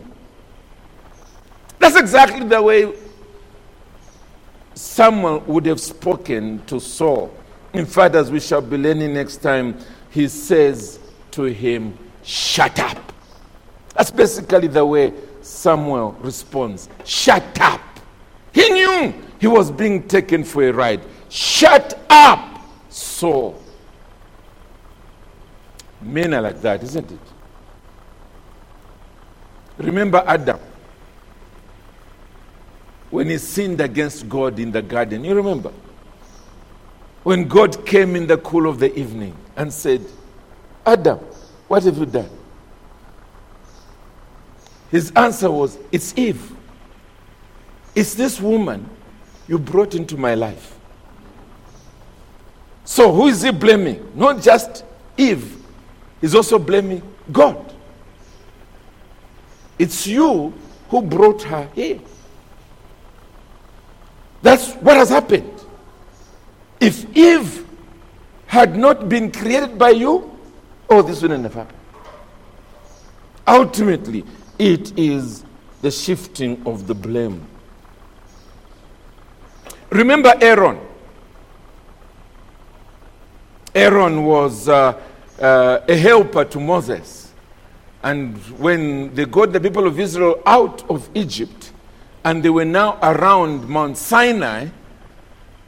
That's 1.80 1.96
exactly 1.96 2.48
the 2.48 2.62
way 2.62 2.94
someone 4.76 5.46
would 5.48 5.66
have 5.66 5.80
spoken 5.80 6.64
to 6.66 6.80
Saul. 6.80 7.34
In 7.74 7.86
fact, 7.88 8.14
as 8.14 8.32
we 8.32 8.40
shall 8.40 8.62
be 8.62 8.78
learning 8.78 9.16
next 9.16 9.38
time, 9.38 9.78
he 10.12 10.28
says 10.28 11.00
to 11.32 11.44
him, 11.44 11.98
Shut 12.22 12.80
up. 12.80 13.13
That's 13.96 14.12
basically 14.12 14.68
the 14.68 14.86
way 14.86 15.14
Samuel 15.42 16.14
responds 16.22 16.90
Shut 17.06 17.60
up. 17.60 17.82
He 18.54 18.70
knew 18.70 19.14
he 19.40 19.48
was 19.48 19.72
being 19.72 20.08
taken 20.08 20.44
for 20.44 20.64
a 20.64 20.72
ride. 20.72 21.02
Shut 21.30 22.00
up, 22.10 22.62
Saul. 22.90 23.60
Men 26.02 26.34
are 26.34 26.42
like 26.42 26.62
that, 26.62 26.84
isn't 26.84 27.12
it? 27.12 27.20
Remember 29.78 30.24
Adam 30.26 30.60
when 33.10 33.30
he 33.30 33.38
sinned 33.38 33.80
against 33.80 34.28
God 34.28 34.60
in 34.60 34.72
the 34.72 34.82
garden. 34.82 35.24
You 35.24 35.36
remember? 35.36 35.72
When 37.22 37.48
God 37.48 37.86
came 37.86 38.16
in 38.16 38.28
the 38.28 38.38
cool 38.38 38.68
of 38.68 38.80
the 38.80 38.98
evening 39.00 39.36
and 39.56 39.72
said, 39.72 40.06
Adam, 40.86 41.20
what 41.68 41.84
have 41.84 41.98
you 41.98 42.06
done? 42.06 42.30
His 44.94 45.12
answer 45.16 45.50
was, 45.50 45.80
It's 45.92 46.16
Eve. 46.16 46.56
It's 47.96 48.14
this 48.14 48.40
woman 48.40 48.88
you 49.48 49.58
brought 49.58 49.96
into 49.96 50.16
my 50.18 50.36
life. 50.36 50.78
So 52.86 53.12
who 53.12 53.26
is 53.26 53.42
he 53.42 53.50
blaming? 53.52 54.12
Not 54.14 54.44
just 54.44 54.86
Eve, 55.18 55.58
he's 56.22 56.36
also 56.36 56.60
blaming 56.60 57.02
God. 57.32 57.74
It's 59.80 60.06
you 60.06 60.54
who 60.90 61.02
brought 61.02 61.42
her 61.42 61.68
here. 61.74 62.00
That's 64.44 64.74
what 64.74 64.98
has 64.98 65.10
happened. 65.10 65.60
If 66.80 67.18
Eve 67.18 67.66
had 68.46 68.78
not 68.78 69.10
been 69.10 69.32
created 69.32 69.80
by 69.80 69.90
you, 69.90 70.38
oh, 70.88 71.02
this 71.02 71.24
wouldn't 71.24 71.46
have 71.46 71.56
happened. 71.56 71.80
Ultimately, 73.48 74.24
it 74.60 74.98
is 74.98 75.44
the 75.82 75.92
shifting 75.92 76.62
of 76.66 76.88
the 76.88 76.96
blame. 76.96 77.46
Remember 79.90 80.34
Aaron. 80.42 80.80
Aaron 83.76 84.24
was 84.24 84.70
uh, 84.70 85.00
uh, 85.40 85.80
a 85.88 85.96
helper 85.98 86.46
to 86.46 86.60
Moses. 86.60 87.32
And 88.04 88.38
when 88.60 89.14
they 89.14 89.26
got 89.26 89.54
the 89.54 89.60
people 89.60 89.88
of 89.88 90.00
Israel 90.00 90.42
out 90.46 90.90
of 90.90 91.10
Egypt 91.14 91.72
and 92.24 92.44
they 92.44 92.50
were 92.50 92.66
now 92.66 93.00
around 93.02 93.68
Mount 93.68 93.98
Sinai, 93.98 94.68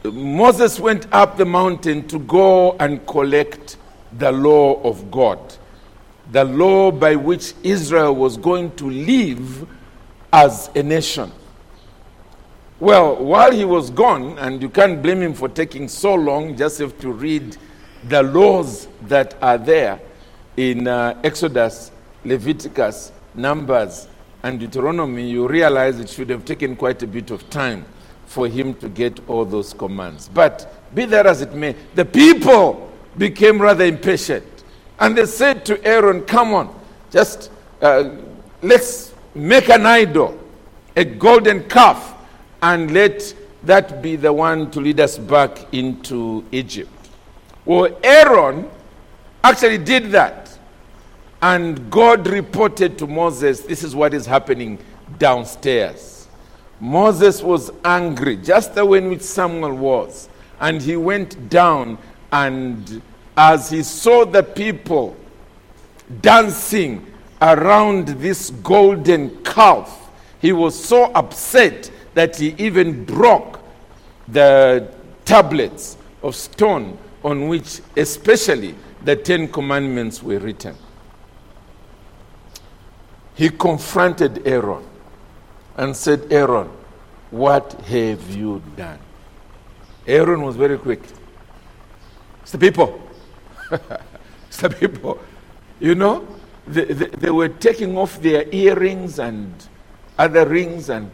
Moses 0.04 0.80
went 0.80 1.12
up 1.14 1.38
the 1.38 1.46
mountain 1.46 2.08
to 2.08 2.20
go 2.20 2.74
and 2.74 3.06
collect 3.08 3.78
the 4.18 4.32
law 4.32 4.82
of 4.84 5.10
God 5.10 5.40
the 6.32 6.44
law 6.44 6.92
by 6.92 7.16
which 7.16 7.54
Israel 7.64 8.16
was 8.16 8.38
going 8.38 8.76
to 8.76 8.90
live 8.90 9.68
as 10.34 10.70
a 10.76 10.84
nation. 10.84 11.32
Well, 12.80 13.16
while 13.24 13.52
he 13.52 13.64
was 13.64 13.90
gone, 13.90 14.38
and 14.38 14.62
you 14.62 14.70
can't 14.70 15.02
blame 15.02 15.22
him 15.22 15.34
for 15.34 15.48
taking 15.48 15.88
so 15.88 16.14
long, 16.14 16.58
just 16.58 16.80
have 16.80 17.00
to 17.00 17.12
read 17.12 17.58
the 18.04 18.22
laws 18.22 18.88
that 19.04 19.36
are 19.42 19.58
there 19.58 20.00
in 20.58 20.88
uh, 20.88 21.20
Exodus, 21.24 21.92
Leviticus, 22.24 23.12
Numbers, 23.34 24.08
and 24.44 24.60
Deuteronomy, 24.60 25.30
you 25.30 25.48
realize 25.48 26.00
it 26.00 26.10
should 26.10 26.30
have 26.30 26.46
taken 26.46 26.76
quite 26.76 27.02
a 27.02 27.08
bit 27.08 27.32
of 27.32 27.50
time 27.50 27.86
for 28.26 28.48
him 28.48 28.74
to 28.76 28.90
get 28.90 29.20
all 29.28 29.46
those 29.46 29.74
commands. 29.74 30.30
But 30.34 30.94
be 30.94 31.06
that 31.06 31.26
as 31.26 31.42
it 31.42 31.54
may, 31.54 31.76
the 31.96 32.06
people 32.06 32.92
became 33.18 33.62
rather 33.62 33.86
impatient. 33.86 34.55
And 35.00 35.18
they 35.18 35.26
said 35.26 35.66
to 35.66 35.84
Aaron, 35.86 36.22
Come 36.24 36.54
on, 36.54 36.80
just 37.12 37.52
uh, 37.82 38.12
let's 38.62 39.14
make 39.34 39.70
an 39.70 39.86
idol, 39.86 40.40
a 40.96 41.04
golden 41.04 41.68
calf, 41.68 42.16
and 42.62 42.92
let 42.92 43.34
that 43.64 44.02
be 44.02 44.16
the 44.16 44.32
one 44.32 44.72
to 44.72 44.80
lead 44.80 45.00
us 45.00 45.18
back 45.18 45.74
into 45.74 46.46
Egypt. 46.52 46.90
Well, 47.66 47.98
Aaron 48.04 48.70
actually 49.44 49.80
did 49.80 50.12
that. 50.12 50.58
And 51.42 51.92
God 51.92 52.28
reported 52.28 52.98
to 52.98 53.08
Moses, 53.08 53.62
This 53.62 53.84
is 53.84 53.96
what 53.96 54.14
is 54.14 54.26
happening 54.26 54.80
downstairs. 55.20 56.28
Moses 56.80 57.42
was 57.42 57.72
angry, 57.84 58.38
just 58.38 58.76
the 58.76 58.86
way 58.86 58.98
in 58.98 59.10
which 59.10 59.22
Samuel 59.22 59.74
was. 59.74 60.30
And 60.60 60.82
he 60.82 60.96
went 60.96 61.50
down 61.50 61.98
and 62.32 63.02
as 63.38 63.70
he 63.70 63.84
saw 63.84 64.26
the 64.26 64.44
people 64.44 65.16
dancing 66.22 67.06
around 67.42 68.08
this 68.08 68.50
golden 68.50 69.44
calf, 69.44 70.10
he 70.40 70.52
was 70.52 70.82
so 70.82 71.06
upset 71.14 71.92
that 72.14 72.38
he 72.38 72.56
even 72.58 73.04
broke 73.06 73.60
the 74.28 74.92
tablets 75.26 75.98
of 76.24 76.36
stone 76.36 76.98
on 77.24 77.48
which, 77.48 77.82
especially, 77.98 78.76
the 79.04 79.16
Ten 79.16 79.48
Commandments 79.48 80.24
were 80.24 80.40
written. 80.40 80.76
He 83.36 83.50
confronted 83.50 84.48
Aaron 84.48 84.84
and 85.76 85.96
said, 85.96 86.32
Aaron, 86.32 86.70
what 87.32 87.74
have 87.82 88.34
you 88.34 88.62
done? 88.78 89.00
Aaron 90.08 90.42
was 90.42 90.56
very 90.56 90.78
quick. 90.78 91.02
It's 92.44 92.52
the 92.52 92.58
people. 92.58 93.05
Some 94.50 94.72
people, 94.74 95.20
you 95.80 95.96
know, 95.96 96.28
they, 96.68 96.86
they, 96.86 97.08
they, 97.08 97.32
were 97.32 97.50
taking 97.50 97.98
off 97.98 98.22
their 98.22 98.46
earrings 98.52 99.20
and 99.20 99.54
other 100.18 100.48
rings 100.48 100.90
and 100.90 101.12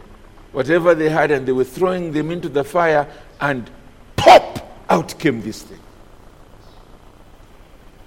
whatever 0.52 0.94
they 0.94 1.08
had, 1.08 1.30
and 1.30 1.46
they 1.46 1.52
were 1.52 1.64
throwing 1.64 2.12
them 2.12 2.30
into 2.30 2.48
the 2.48 2.64
fire, 2.64 3.06
and 3.40 3.70
pop! 4.16 4.58
Out 4.88 5.18
came 5.18 5.40
this 5.40 5.62
thing. 5.62 5.78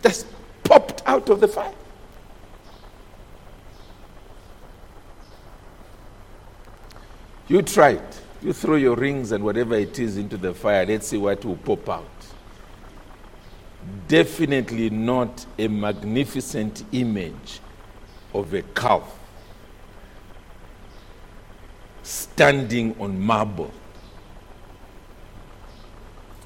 Just 0.03 0.27
popped 0.63 1.01
out 1.07 1.29
of 1.29 1.39
the 1.39 1.47
fire. 1.47 1.73
You 7.47 7.61
try 7.61 7.91
it. 7.91 8.21
You 8.41 8.53
throw 8.53 8.75
your 8.75 8.95
rings 8.95 9.31
and 9.31 9.43
whatever 9.43 9.75
it 9.75 9.97
is 9.97 10.17
into 10.17 10.37
the 10.37 10.53
fire. 10.53 10.85
Let's 10.85 11.07
see 11.07 11.17
what 11.17 11.43
will 11.43 11.55
pop 11.57 11.89
out 11.89 12.14
definitely 14.07 14.89
not 14.89 15.45
a 15.57 15.67
magnificent 15.67 16.83
image 16.91 17.59
of 18.33 18.53
a 18.53 18.61
calf 18.61 19.03
standing 22.03 22.95
on 22.99 23.19
marble. 23.19 23.71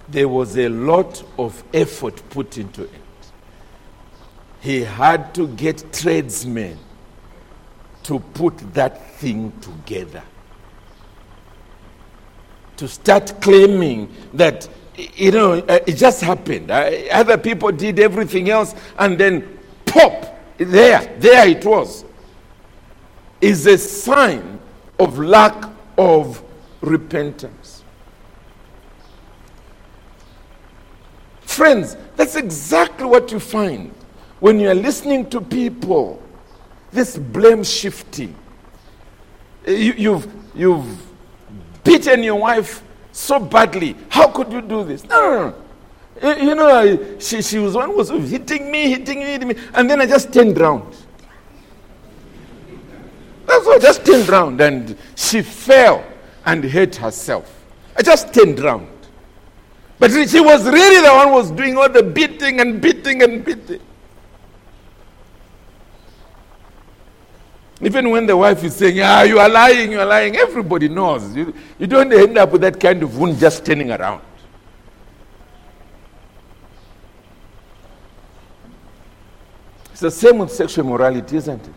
There 0.07 0.27
was 0.27 0.57
a 0.57 0.69
lot 0.69 1.23
of 1.37 1.63
effort 1.73 2.21
put 2.29 2.57
into 2.57 2.83
it. 2.83 2.91
he 4.61 4.81
had 4.83 5.33
to 5.33 5.47
get 5.47 5.91
tradesmen 5.93 6.77
to 8.03 8.19
put 8.19 8.57
that 8.73 9.11
thing 9.15 9.51
together. 9.61 10.23
To 12.77 12.87
start 12.87 13.41
claiming 13.41 14.13
that, 14.33 14.67
you 15.15 15.31
know, 15.31 15.53
uh, 15.53 15.79
it 15.85 15.95
just 15.95 16.21
happened. 16.21 16.71
Other 16.71 17.37
people 17.37 17.71
did 17.71 17.99
everything 17.99 18.49
else, 18.49 18.75
and 18.97 19.17
then 19.17 19.59
pop, 19.85 20.37
there, 20.57 21.15
there 21.19 21.47
it 21.47 21.63
was. 21.65 22.05
Is 23.41 23.65
a 23.67 23.77
sign 23.77 24.59
of 24.99 25.17
lack 25.17 25.69
of 25.97 26.43
repentance. 26.81 27.83
Friends, 31.41 31.95
that's 32.15 32.35
exactly 32.35 33.05
what 33.05 33.31
you 33.31 33.39
find 33.39 33.93
when 34.39 34.59
you 34.59 34.69
are 34.69 34.75
listening 34.75 35.29
to 35.29 35.41
people. 35.41 36.21
This 36.91 37.17
blame 37.17 37.63
shifting. 37.63 38.35
You, 39.65 39.93
you've, 39.97 40.27
you've 40.55 41.07
beaten 41.83 42.23
your 42.23 42.35
wife 42.35 42.83
so 43.11 43.39
badly. 43.39 43.95
How 44.09 44.27
could 44.27 44.51
you 44.51 44.61
do 44.61 44.83
this? 44.83 45.03
No, 45.05 45.21
no, 45.21 45.55
no. 46.21 46.35
You 46.35 46.55
know, 46.55 47.19
she, 47.19 47.41
she 47.41 47.59
was 47.59 47.75
one 47.75 47.95
was 47.95 48.09
hitting 48.09 48.69
me, 48.71 48.89
hitting 48.89 49.19
me, 49.19 49.25
hitting 49.25 49.47
me, 49.47 49.55
and 49.73 49.89
then 49.89 50.01
I 50.01 50.05
just 50.05 50.33
turned 50.33 50.57
around. 50.57 50.95
That's 53.45 53.65
why 53.65 53.75
I 53.75 53.79
just 53.79 54.05
turned 54.05 54.29
around 54.29 54.61
and 54.61 54.95
she 55.15 55.41
fell 55.41 56.03
and 56.45 56.63
hurt 56.63 56.95
herself. 56.97 57.65
I 57.97 58.03
just 58.03 58.33
turned 58.33 58.59
around. 58.59 58.87
But 59.97 60.11
she 60.11 60.39
was 60.39 60.65
really 60.65 61.01
the 61.05 61.11
one 61.11 61.27
who 61.27 61.33
was 61.33 61.51
doing 61.51 61.75
all 61.77 61.89
the 61.89 62.03
beating 62.03 62.61
and 62.61 62.79
beating 62.79 63.21
and 63.21 63.43
beating. 63.43 63.81
Even 67.81 68.09
when 68.09 68.25
the 68.25 68.35
wife 68.35 68.63
is 68.63 68.75
saying, 68.75 68.99
Ah, 69.01 69.23
you 69.23 69.39
are 69.39 69.47
lying, 69.47 69.91
you 69.91 69.99
are 69.99 70.05
lying, 70.05 70.35
everybody 70.35 70.89
knows. 70.89 71.33
You, 71.35 71.53
you 71.77 71.87
don't 71.87 72.11
end 72.11 72.37
up 72.37 72.51
with 72.51 72.61
that 72.61 72.79
kind 72.79 73.01
of 73.01 73.17
wound 73.17 73.39
just 73.39 73.65
turning 73.65 73.91
around. 73.91 74.21
It's 79.91 80.01
the 80.01 80.11
same 80.11 80.39
with 80.39 80.51
sexual 80.51 80.85
morality, 80.85 81.37
isn't 81.37 81.61
it? 81.61 81.73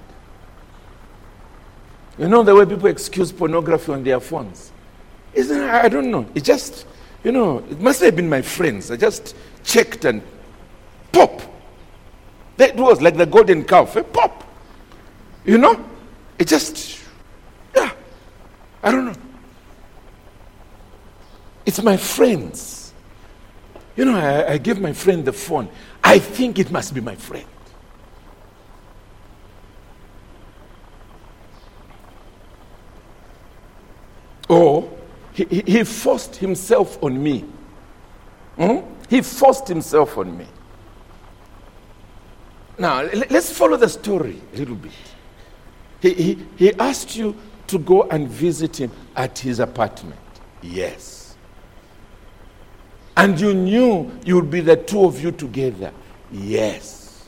You 2.18 2.28
know 2.28 2.42
the 2.42 2.54
way 2.54 2.66
people 2.66 2.86
excuse 2.86 3.32
pornography 3.32 3.92
on 3.92 4.04
their 4.04 4.20
phones? 4.20 4.70
Isn't? 5.34 5.60
I 5.60 5.88
don't 5.88 6.10
know. 6.10 6.26
It 6.34 6.44
just, 6.44 6.86
you 7.24 7.32
know, 7.32 7.58
it 7.58 7.80
must 7.80 8.00
have 8.02 8.14
been 8.14 8.28
my 8.28 8.42
friends. 8.42 8.90
I 8.90 8.96
just 8.96 9.34
checked 9.64 10.04
and 10.04 10.20
pop. 11.10 11.40
That 12.58 12.76
was 12.76 13.00
like 13.00 13.16
the 13.16 13.26
golden 13.26 13.64
calf. 13.64 13.96
Pop. 14.12 14.44
You 15.44 15.58
know? 15.58 15.84
It 16.42 16.48
just, 16.48 16.98
yeah. 17.72 17.92
I 18.82 18.90
don't 18.90 19.04
know. 19.04 19.14
It's 21.64 21.80
my 21.80 21.96
friends. 21.96 22.92
You 23.94 24.06
know, 24.06 24.16
I, 24.16 24.54
I 24.54 24.58
give 24.58 24.80
my 24.80 24.92
friend 24.92 25.24
the 25.24 25.32
phone. 25.32 25.68
I 26.02 26.18
think 26.18 26.58
it 26.58 26.72
must 26.72 26.94
be 26.94 27.00
my 27.00 27.14
friend. 27.14 27.46
Or 34.48 34.90
he, 35.34 35.44
he 35.44 35.84
forced 35.84 36.34
himself 36.34 37.00
on 37.04 37.22
me. 37.22 37.44
Hmm? 38.56 38.78
He 39.08 39.20
forced 39.20 39.68
himself 39.68 40.18
on 40.18 40.36
me. 40.36 40.48
Now, 42.80 43.02
let's 43.30 43.56
follow 43.56 43.76
the 43.76 43.88
story 43.88 44.42
a 44.52 44.56
little 44.56 44.74
bit. 44.74 44.90
He, 46.02 46.12
he, 46.12 46.46
he 46.56 46.74
asked 46.74 47.16
you 47.16 47.34
to 47.68 47.78
go 47.78 48.02
and 48.02 48.28
visit 48.28 48.78
him 48.78 48.90
at 49.16 49.38
his 49.38 49.58
apartment. 49.58 50.20
Yes. 50.60 51.36
And 53.16 53.40
you 53.40 53.54
knew 53.54 54.12
you 54.24 54.34
would 54.34 54.50
be 54.50 54.60
the 54.60 54.76
two 54.76 55.04
of 55.04 55.22
you 55.22 55.32
together. 55.32 55.92
Yes. 56.30 57.26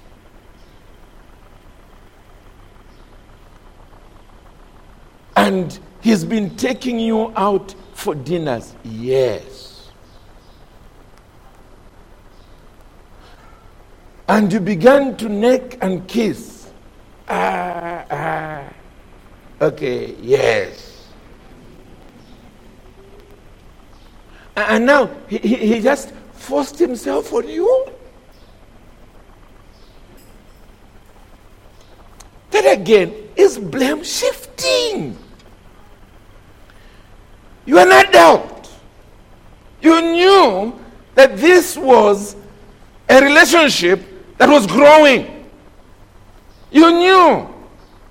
And 5.34 5.78
He's 6.04 6.22
been 6.22 6.54
taking 6.56 6.98
you 6.98 7.32
out 7.34 7.74
for 7.94 8.14
dinners. 8.14 8.74
Yes. 8.84 9.88
And 14.28 14.52
you 14.52 14.60
began 14.60 15.16
to 15.16 15.30
neck 15.30 15.78
and 15.82 16.06
kiss. 16.06 16.53
Ah, 17.28 18.04
ah. 18.10 18.72
Okay, 19.60 20.14
yes. 20.20 21.08
And 24.56 24.86
now 24.86 25.10
he, 25.28 25.38
he 25.38 25.80
just 25.80 26.12
forced 26.32 26.78
himself 26.78 27.32
on 27.32 27.48
you. 27.48 27.86
That 32.50 32.78
again 32.78 33.12
is 33.34 33.58
blame 33.58 34.04
shifting. 34.04 35.16
You 37.66 37.78
are 37.78 37.86
an 37.86 38.06
adult. 38.06 38.70
You 39.80 40.00
knew 40.00 40.78
that 41.14 41.36
this 41.36 41.76
was 41.76 42.36
a 43.08 43.20
relationship 43.20 44.00
that 44.38 44.48
was 44.48 44.66
growing. 44.66 45.33
You 46.74 46.90
knew 46.90 47.48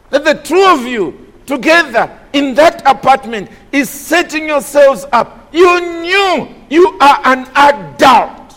that 0.10 0.24
the 0.24 0.36
two 0.36 0.66
of 0.70 0.88
you 0.88 1.34
together 1.46 2.10
in 2.32 2.56
that 2.56 2.82
apartment 2.86 3.52
is 3.74 3.90
setting 3.90 4.48
yourselves 4.48 5.06
up. 5.12 5.50
You 5.52 5.82
knew 6.02 6.48
you 6.70 6.98
are 7.02 7.20
an 7.26 7.46
adult. 7.56 8.56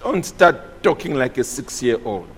Don't 0.00 0.24
start 0.24 0.84
talking 0.84 1.16
like 1.16 1.36
a 1.36 1.42
six 1.42 1.82
year 1.82 1.98
old. 2.04 2.28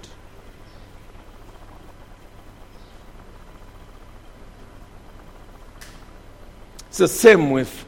It's 6.89 6.97
the 6.97 7.09
same 7.09 7.51
with 7.51 7.85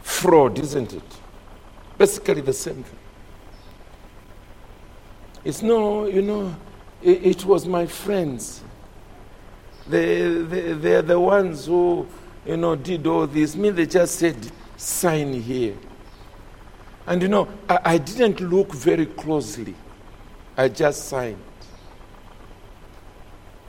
fraud, 0.00 0.58
isn't 0.58 0.94
it? 0.94 1.02
Basically, 1.98 2.40
the 2.40 2.54
same 2.54 2.82
thing. 2.82 3.01
It's 5.44 5.62
no, 5.62 6.06
you 6.06 6.22
know, 6.22 6.54
it, 7.02 7.26
it 7.26 7.44
was 7.44 7.66
my 7.66 7.86
friends. 7.86 8.62
They, 9.88 10.28
they, 10.28 10.72
they're 10.74 11.02
the 11.02 11.18
ones 11.18 11.66
who, 11.66 12.06
you 12.46 12.56
know, 12.56 12.76
did 12.76 13.06
all 13.06 13.26
this. 13.26 13.56
Me, 13.56 13.70
they 13.70 13.86
just 13.86 14.16
said, 14.16 14.36
sign 14.76 15.32
here. 15.32 15.74
And, 17.06 17.20
you 17.20 17.28
know, 17.28 17.48
I, 17.68 17.78
I 17.84 17.98
didn't 17.98 18.40
look 18.40 18.72
very 18.72 19.06
closely. 19.06 19.74
I 20.56 20.68
just 20.68 21.08
signed. 21.08 21.38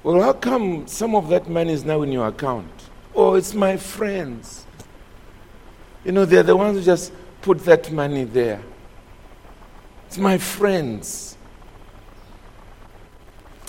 Well, 0.03 0.21
how 0.21 0.33
come 0.33 0.85
some 0.85 1.15
of 1.15 1.29
that 1.29 1.49
money 1.49 1.73
is 1.73 1.83
now 1.83 2.01
in 2.01 2.11
your 2.11 2.27
account? 2.27 2.69
Oh, 3.15 3.35
it's 3.35 3.53
my 3.53 3.77
friends. 3.77 4.65
You 6.03 6.11
know, 6.11 6.25
they're 6.25 6.43
the 6.43 6.55
ones 6.55 6.77
who 6.77 6.83
just 6.83 7.13
put 7.41 7.59
that 7.59 7.91
money 7.91 8.25
there. 8.25 8.61
It's 10.07 10.17
my 10.17 10.37
friends. 10.37 11.32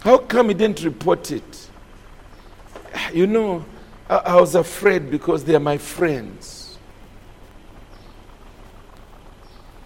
How 0.05 0.19
come 0.19 0.49
he 0.49 0.55
didn't 0.55 0.85
report 0.85 1.31
it? 1.31 1.71
You 3.15 3.27
know, 3.27 3.65
I, 4.09 4.17
I 4.17 4.41
was 4.41 4.55
afraid 4.55 5.11
because 5.11 5.45
they're 5.45 5.59
my 5.59 5.79
friends. 5.79 6.77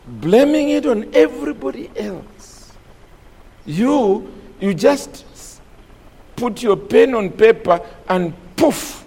Blaming 0.08 0.70
it 0.70 0.86
on 0.86 1.08
everybody 1.14 1.88
else. 1.96 2.72
You, 3.64 4.28
you 4.58 4.74
just 4.74 5.24
put 6.34 6.64
your 6.64 6.76
pen 6.76 7.14
on 7.14 7.30
paper 7.30 7.80
and 8.08 8.34
poof, 8.56 9.04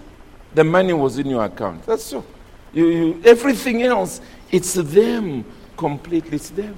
the 0.54 0.64
money 0.64 0.94
was 0.94 1.18
in 1.18 1.26
your 1.26 1.44
account. 1.44 1.84
That's 1.84 2.04
so. 2.04 2.24
You, 2.72 2.86
you, 2.86 3.22
everything 3.26 3.82
else, 3.82 4.22
it's 4.50 4.72
them 4.72 5.44
completely. 5.76 6.36
It's 6.36 6.48
them. 6.48 6.74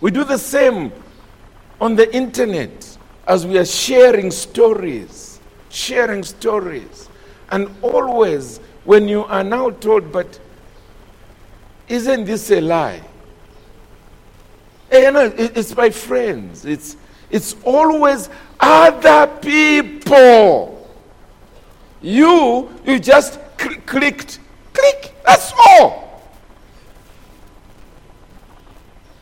We 0.00 0.10
do 0.10 0.24
the 0.24 0.38
same 0.38 0.92
on 1.80 1.96
the 1.96 2.14
internet 2.14 2.96
as 3.26 3.46
we 3.46 3.58
are 3.58 3.64
sharing 3.64 4.30
stories, 4.30 5.40
sharing 5.68 6.22
stories. 6.22 7.08
And 7.50 7.74
always, 7.82 8.58
when 8.84 9.08
you 9.08 9.24
are 9.24 9.44
now 9.44 9.70
told, 9.70 10.10
but 10.12 10.40
isn't 11.88 12.24
this 12.24 12.50
a 12.50 12.60
lie? 12.60 13.02
Eh, 14.90 15.02
you 15.02 15.12
know, 15.12 15.32
it's 15.36 15.76
my 15.76 15.90
friends. 15.90 16.64
It's, 16.64 16.96
it's 17.30 17.54
always 17.64 18.30
other 18.58 19.26
people. 19.40 20.74
You, 22.00 22.70
you 22.84 22.98
just 22.98 23.38
cl- 23.60 23.80
clicked, 23.86 24.40
click, 24.72 25.14
that's 25.24 25.52
all. 25.66 26.07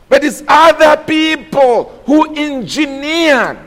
But 0.09 0.25
it's 0.25 0.42
other 0.47 1.03
people 1.03 2.03
who 2.07 2.35
engineered 2.37 3.59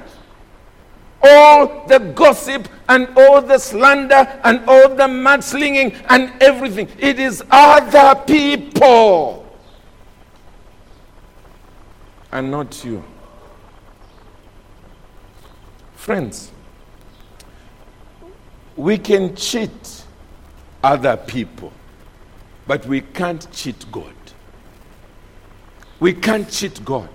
all 1.21 1.85
the 1.87 1.99
gossip 1.99 2.67
and 2.87 3.09
all 3.17 3.41
the 3.41 3.57
slander 3.57 4.39
and 4.43 4.61
all 4.67 4.89
the 4.89 5.03
mudslinging 5.03 6.01
and 6.09 6.31
everything. 6.41 6.87
It 6.97 7.19
is 7.19 7.43
other 7.51 8.21
people 8.21 9.45
and 12.31 12.51
not 12.51 12.83
you. 12.85 13.03
Friends, 15.95 16.51
we 18.75 18.97
can 18.97 19.35
cheat 19.35 20.03
other 20.83 21.17
people, 21.17 21.73
but 22.65 22.85
we 22.85 23.01
can't 23.01 23.51
cheat 23.51 23.85
God. 23.91 24.13
We 25.99 26.13
can't 26.13 26.49
cheat 26.49 26.83
God 26.85 27.09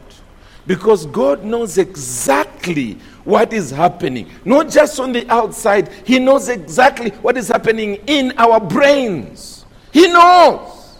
because 0.66 1.06
God 1.06 1.44
knows 1.44 1.78
exactly 1.78 2.98
what 3.24 3.52
is 3.52 3.70
happening, 3.70 4.28
not 4.44 4.68
just 4.68 5.00
on 5.00 5.12
the 5.12 5.28
outside, 5.30 5.90
He 6.04 6.18
knows 6.18 6.48
exactly 6.48 7.10
what 7.10 7.36
is 7.36 7.48
happening 7.48 7.96
in 8.06 8.32
our 8.36 8.60
brains. 8.60 9.64
He 9.92 10.06
knows. 10.08 10.98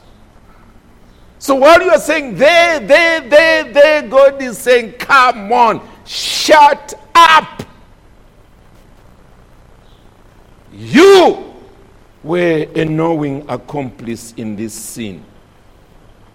So 1.39 1.57
while 1.57 1.83
you 1.83 1.91
are 1.91 1.99
saying 1.99 2.37
there, 2.37 2.81
there, 2.81 3.21
there, 3.21 3.65
there, 3.65 4.03
God 4.09 4.41
is 4.41 4.57
saying, 4.57 4.93
come 4.93 5.53
on, 5.53 5.87
shut 6.07 6.95
up. 7.15 7.63
You 10.73 11.55
were 12.23 12.67
a 12.75 12.85
knowing 12.87 13.45
accomplice 13.49 14.33
in 14.39 14.57
this 14.57 14.73
sin. 14.73 15.23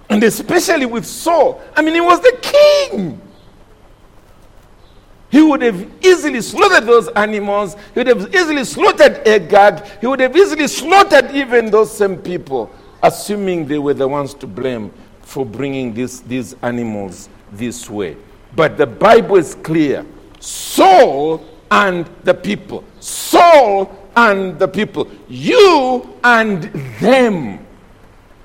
And 0.09 0.23
especially 0.23 0.85
with 0.85 1.05
Saul. 1.05 1.61
I 1.75 1.81
mean, 1.81 1.93
he 1.93 2.01
was 2.01 2.19
the 2.19 2.37
king. 2.41 3.21
He 5.29 5.41
would 5.41 5.61
have 5.61 5.87
easily 6.03 6.41
slaughtered 6.41 6.85
those 6.85 7.07
animals. 7.09 7.75
He 7.93 7.99
would 7.99 8.07
have 8.07 8.33
easily 8.33 8.63
slaughtered 8.63 9.27
Agag. 9.27 9.85
He 10.01 10.07
would 10.07 10.19
have 10.19 10.35
easily 10.35 10.67
slaughtered 10.67 11.31
even 11.31 11.69
those 11.69 11.95
same 11.95 12.17
people, 12.17 12.71
assuming 13.03 13.67
they 13.67 13.77
were 13.77 13.93
the 13.93 14.07
ones 14.07 14.33
to 14.35 14.47
blame 14.47 14.91
for 15.21 15.45
bringing 15.45 15.93
this, 15.93 16.21
these 16.21 16.55
animals 16.63 17.29
this 17.51 17.87
way. 17.87 18.17
But 18.55 18.77
the 18.77 18.87
Bible 18.87 19.35
is 19.35 19.53
clear 19.53 20.03
Saul 20.39 21.45
and 21.69 22.09
the 22.23 22.33
people. 22.33 22.83
Saul 22.99 24.09
and 24.15 24.57
the 24.57 24.67
people. 24.67 25.07
You 25.27 26.17
and 26.23 26.63
them 26.99 27.65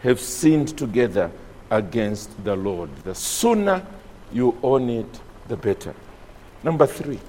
have 0.03 0.21
sinned 0.21 0.77
together 0.77 1.31
against 1.75 2.43
the 2.45 2.55
Lord. 2.55 2.95
The 3.05 3.15
sooner 3.15 3.85
you 4.33 4.57
own 4.63 4.89
it, 4.89 5.21
the 5.49 5.57
better. 5.57 5.95
Number 6.63 6.87
three. 6.87 7.21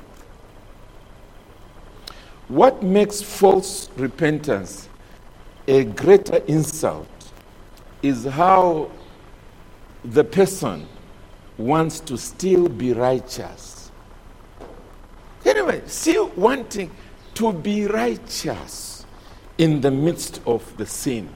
What 2.47 2.83
makes 2.83 3.21
false 3.21 3.89
repentance 3.97 4.87
a 5.67 5.83
greater 5.83 6.37
insult 6.47 7.07
is 8.03 8.23
how 8.25 8.91
the 10.03 10.23
person 10.23 10.87
wants 11.57 11.99
to 12.01 12.17
still 12.17 12.69
be 12.69 12.93
righteous. 12.93 13.91
Anyway, 15.43 15.81
still 15.87 16.27
wanting 16.35 16.91
to 17.33 17.51
be 17.51 17.87
righteous 17.87 19.05
in 19.57 19.81
the 19.81 19.89
midst 19.89 20.39
of 20.45 20.77
the 20.77 20.85
sin. 20.85 21.29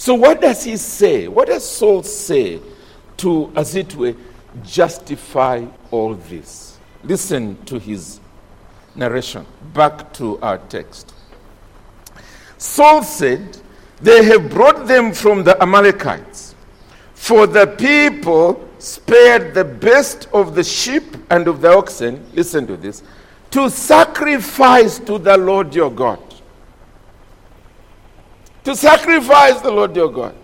So, 0.00 0.14
what 0.14 0.40
does 0.40 0.64
he 0.64 0.78
say? 0.78 1.28
What 1.28 1.48
does 1.48 1.62
Saul 1.62 2.02
say 2.02 2.58
to, 3.18 3.52
as 3.54 3.74
it 3.74 3.94
were, 3.94 4.14
justify 4.64 5.66
all 5.90 6.14
this? 6.14 6.78
Listen 7.04 7.62
to 7.66 7.78
his 7.78 8.18
narration. 8.94 9.44
Back 9.74 10.10
to 10.14 10.38
our 10.40 10.56
text. 10.56 11.12
Saul 12.56 13.02
said, 13.02 13.58
They 14.00 14.24
have 14.24 14.48
brought 14.48 14.86
them 14.86 15.12
from 15.12 15.44
the 15.44 15.62
Amalekites, 15.62 16.54
for 17.12 17.46
the 17.46 17.66
people 17.66 18.66
spared 18.78 19.52
the 19.52 19.64
best 19.64 20.28
of 20.32 20.54
the 20.54 20.64
sheep 20.64 21.14
and 21.28 21.46
of 21.46 21.60
the 21.60 21.76
oxen. 21.76 22.24
Listen 22.32 22.66
to 22.68 22.78
this 22.78 23.02
to 23.50 23.68
sacrifice 23.68 24.98
to 25.00 25.18
the 25.18 25.36
Lord 25.36 25.74
your 25.74 25.90
God 25.90 26.29
to 28.64 28.76
sacrifice 28.76 29.60
the 29.60 29.70
Lord 29.70 29.94
your 29.96 30.10
God. 30.10 30.34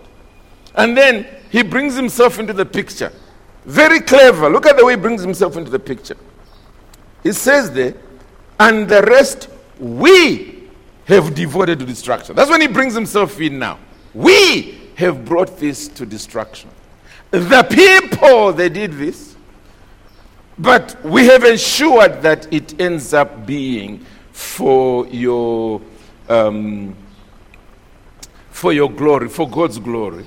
And 0.75 0.95
then 0.95 1.27
he 1.49 1.63
brings 1.63 1.95
himself 1.95 2.39
into 2.39 2.53
the 2.53 2.65
picture. 2.65 3.11
Very 3.65 3.99
clever. 3.99 4.49
Look 4.49 4.65
at 4.65 4.77
the 4.77 4.85
way 4.85 4.93
he 4.93 4.97
brings 4.97 5.21
himself 5.21 5.57
into 5.57 5.71
the 5.71 5.79
picture. 5.79 6.17
He 7.23 7.33
says 7.33 7.71
there, 7.71 7.95
and 8.59 8.87
the 8.87 9.01
rest 9.03 9.49
we 9.79 10.69
have 11.05 11.35
devoted 11.35 11.79
to 11.79 11.85
destruction. 11.85 12.35
That's 12.35 12.49
when 12.49 12.61
he 12.61 12.67
brings 12.67 12.93
himself 12.93 13.39
in 13.39 13.59
now. 13.59 13.79
We 14.13 14.79
have 14.95 15.25
brought 15.25 15.57
this 15.57 15.87
to 15.89 16.05
destruction. 16.05 16.69
The 17.31 17.63
people, 17.63 18.53
they 18.53 18.69
did 18.69 18.93
this. 18.93 19.35
But 20.59 21.03
we 21.03 21.27
have 21.27 21.43
ensured 21.43 22.21
that 22.23 22.51
it 22.51 22.79
ends 22.81 23.13
up 23.13 23.45
being 23.45 24.03
for 24.31 25.05
your 25.07 25.81
um, 26.29 26.95
for 28.57 28.73
your 28.73 28.89
glory, 28.89 29.29
for 29.29 29.47
God's 29.47 29.77
glory. 29.77 30.25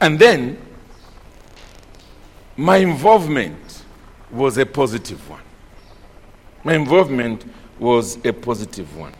And 0.00 0.18
then 0.18 0.56
my 2.56 2.78
involvement 2.78 3.84
was 4.30 4.56
a 4.56 4.64
positive 4.64 5.28
one. 5.28 5.42
My 6.64 6.72
involvement 6.72 7.44
was 7.78 8.16
a 8.24 8.32
positive 8.32 8.96
one. 8.96 9.12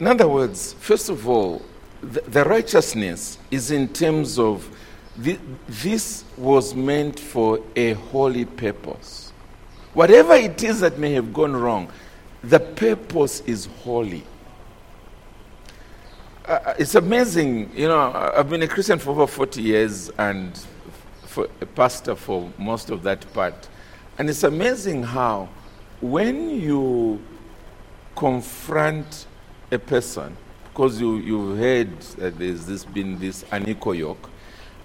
In 0.00 0.08
other 0.08 0.26
words, 0.26 0.72
first 0.80 1.10
of 1.10 1.28
all, 1.28 1.62
the, 2.02 2.42
righteousness 2.42 3.38
is 3.52 3.70
in 3.70 3.86
terms 3.86 4.36
of 4.36 4.68
the, 5.16 5.38
this 5.68 6.24
was 6.36 6.74
meant 6.74 7.20
for 7.20 7.60
a 7.76 7.92
holy 7.92 8.46
purpose. 8.46 9.27
Whatever 9.98 10.34
it 10.34 10.62
is 10.62 10.78
that 10.78 10.96
may 10.96 11.12
have 11.14 11.32
gone 11.32 11.56
wrong, 11.56 11.90
the 12.44 12.60
purpose 12.60 13.40
is 13.40 13.66
holy. 13.82 14.22
Uh, 16.46 16.52
uh 16.52 16.74
it's 16.78 16.94
amazing, 16.94 17.72
you 17.74 17.88
know, 17.88 18.12
I've 18.12 18.48
been 18.48 18.62
a 18.62 18.68
Christian 18.68 19.00
for 19.00 19.10
over 19.10 19.26
40 19.26 19.60
years 19.60 20.08
and 20.10 20.56
for 21.24 21.48
a 21.60 21.66
pastor 21.66 22.14
for 22.14 22.48
most 22.58 22.90
of 22.90 23.02
that 23.02 23.26
part. 23.32 23.68
And 24.18 24.30
it's 24.30 24.44
amazing 24.44 25.02
how 25.02 25.48
when 26.00 26.48
you 26.50 27.20
confront 28.14 29.26
a 29.72 29.80
person, 29.80 30.36
because 30.68 31.00
you, 31.00 31.16
you've 31.16 31.58
heard 31.58 32.00
that 32.18 32.38
there's 32.38 32.66
this 32.66 32.84
been 32.84 33.18
this 33.18 33.44
unequal 33.50 33.96
yoke, 33.96 34.30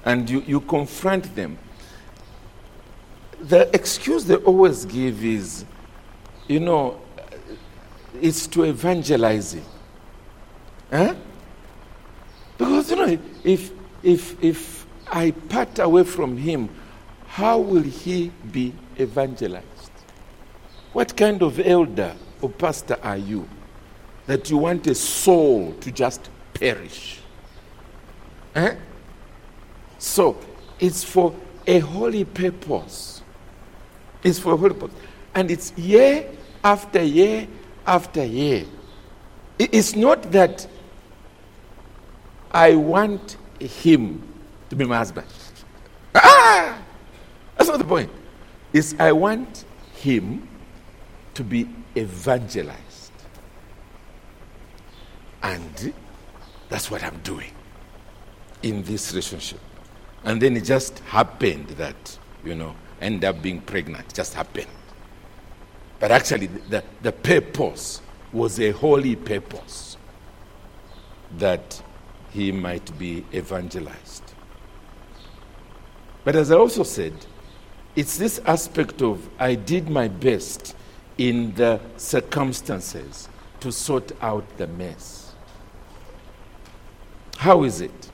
and 0.06 0.28
you, 0.28 0.42
you 0.48 0.60
confront 0.60 1.36
them, 1.36 1.60
the 3.44 3.70
excuse 3.76 4.24
they 4.24 4.36
always 4.36 4.86
give 4.86 5.24
is, 5.24 5.66
you 6.48 6.62
know, 6.62 7.00
it's 8.22 8.48
to 8.48 8.66
evangelizing. 8.66 9.66
Huh? 10.90 10.98
Eh? 10.98 11.16
Because, 12.58 12.90
you 12.90 12.96
know, 12.96 13.20
if, 13.44 13.72
if, 14.02 14.42
if 14.42 14.86
I 15.08 15.32
part 15.32 15.80
away 15.80 16.04
from 16.06 16.38
him, 16.38 16.70
how 17.28 17.60
will 17.60 17.84
he 17.84 18.32
be 18.52 18.74
evangelized? 18.98 19.68
What 20.94 21.18
kind 21.18 21.42
of 21.42 21.60
elder 21.60 22.16
or 22.42 22.50
pastor 22.50 22.98
are 23.04 23.18
you 23.18 23.50
that 24.28 24.50
you 24.50 24.58
want 24.58 24.88
a 24.88 24.96
soul 24.96 25.74
to 25.82 25.92
just 25.92 26.30
perish? 26.54 27.20
Huh? 28.54 28.76
So, 29.98 30.38
it's 30.80 31.04
for 31.04 31.36
a 31.68 31.80
holy 31.80 32.24
purpose. 32.24 33.23
It's 34.24 34.40
for 34.40 34.58
holy 34.58 34.74
purpose. 34.74 34.96
And 35.36 35.52
it's 35.52 35.74
year 35.78 36.30
after 36.64 37.04
year 37.04 37.48
after 37.86 38.24
year. 38.24 38.66
It's 39.60 39.96
not 39.96 40.32
that 40.32 40.68
I 42.52 42.76
want 42.76 43.38
him 43.60 44.22
to 44.70 44.76
be 44.76 44.86
my 44.86 44.98
husband. 44.98 45.28
Ah! 46.16 46.80
That's 47.58 47.70
not 47.70 47.80
the 47.80 47.86
point. 47.86 48.12
It's 48.72 48.96
I 49.00 49.12
want 49.12 49.66
him 49.96 50.48
to 51.34 51.44
be 51.44 51.68
evangelized. 51.96 53.12
And 55.42 55.94
that's 56.70 56.90
what 56.90 57.04
I'm 57.04 57.20
doing 57.24 57.52
in 58.62 58.84
this 58.84 59.12
relationship. 59.12 59.60
And 60.24 60.42
then 60.42 60.56
it 60.56 60.64
just 60.64 61.00
happened 61.00 61.68
that, 61.70 62.18
you 62.46 62.56
know, 62.56 62.76
end 63.04 63.26
up 63.26 63.42
being 63.42 63.62
pregnant. 63.62 64.08
It 64.10 64.16
just 64.16 64.34
happened. 64.34 64.68
But 66.00 66.12
actually, 66.12 66.48
the, 66.48 66.84
the 67.02 67.12
purpose 67.12 68.02
was 68.32 68.60
a 68.60 68.72
holy 68.72 69.16
purpose. 69.16 69.98
that 71.38 71.82
he 72.32 72.52
might 72.52 72.98
be 72.98 73.26
evangelized. 73.34 74.34
But 76.24 76.36
as 76.36 76.52
I 76.52 76.56
also 76.56 76.84
said, 76.84 77.14
it's 77.96 78.18
this 78.18 78.40
aspect 78.46 79.02
of 79.02 79.30
I 79.40 79.56
did 79.56 79.90
my 79.90 80.08
best 80.08 80.76
in 81.18 81.54
the 81.56 81.80
circumstances 81.98 83.30
to 83.60 83.72
sort 83.72 84.12
out 84.22 84.58
the 84.58 84.68
mess. 84.68 85.34
How 87.38 87.64
is 87.64 87.82
it? 87.82 88.12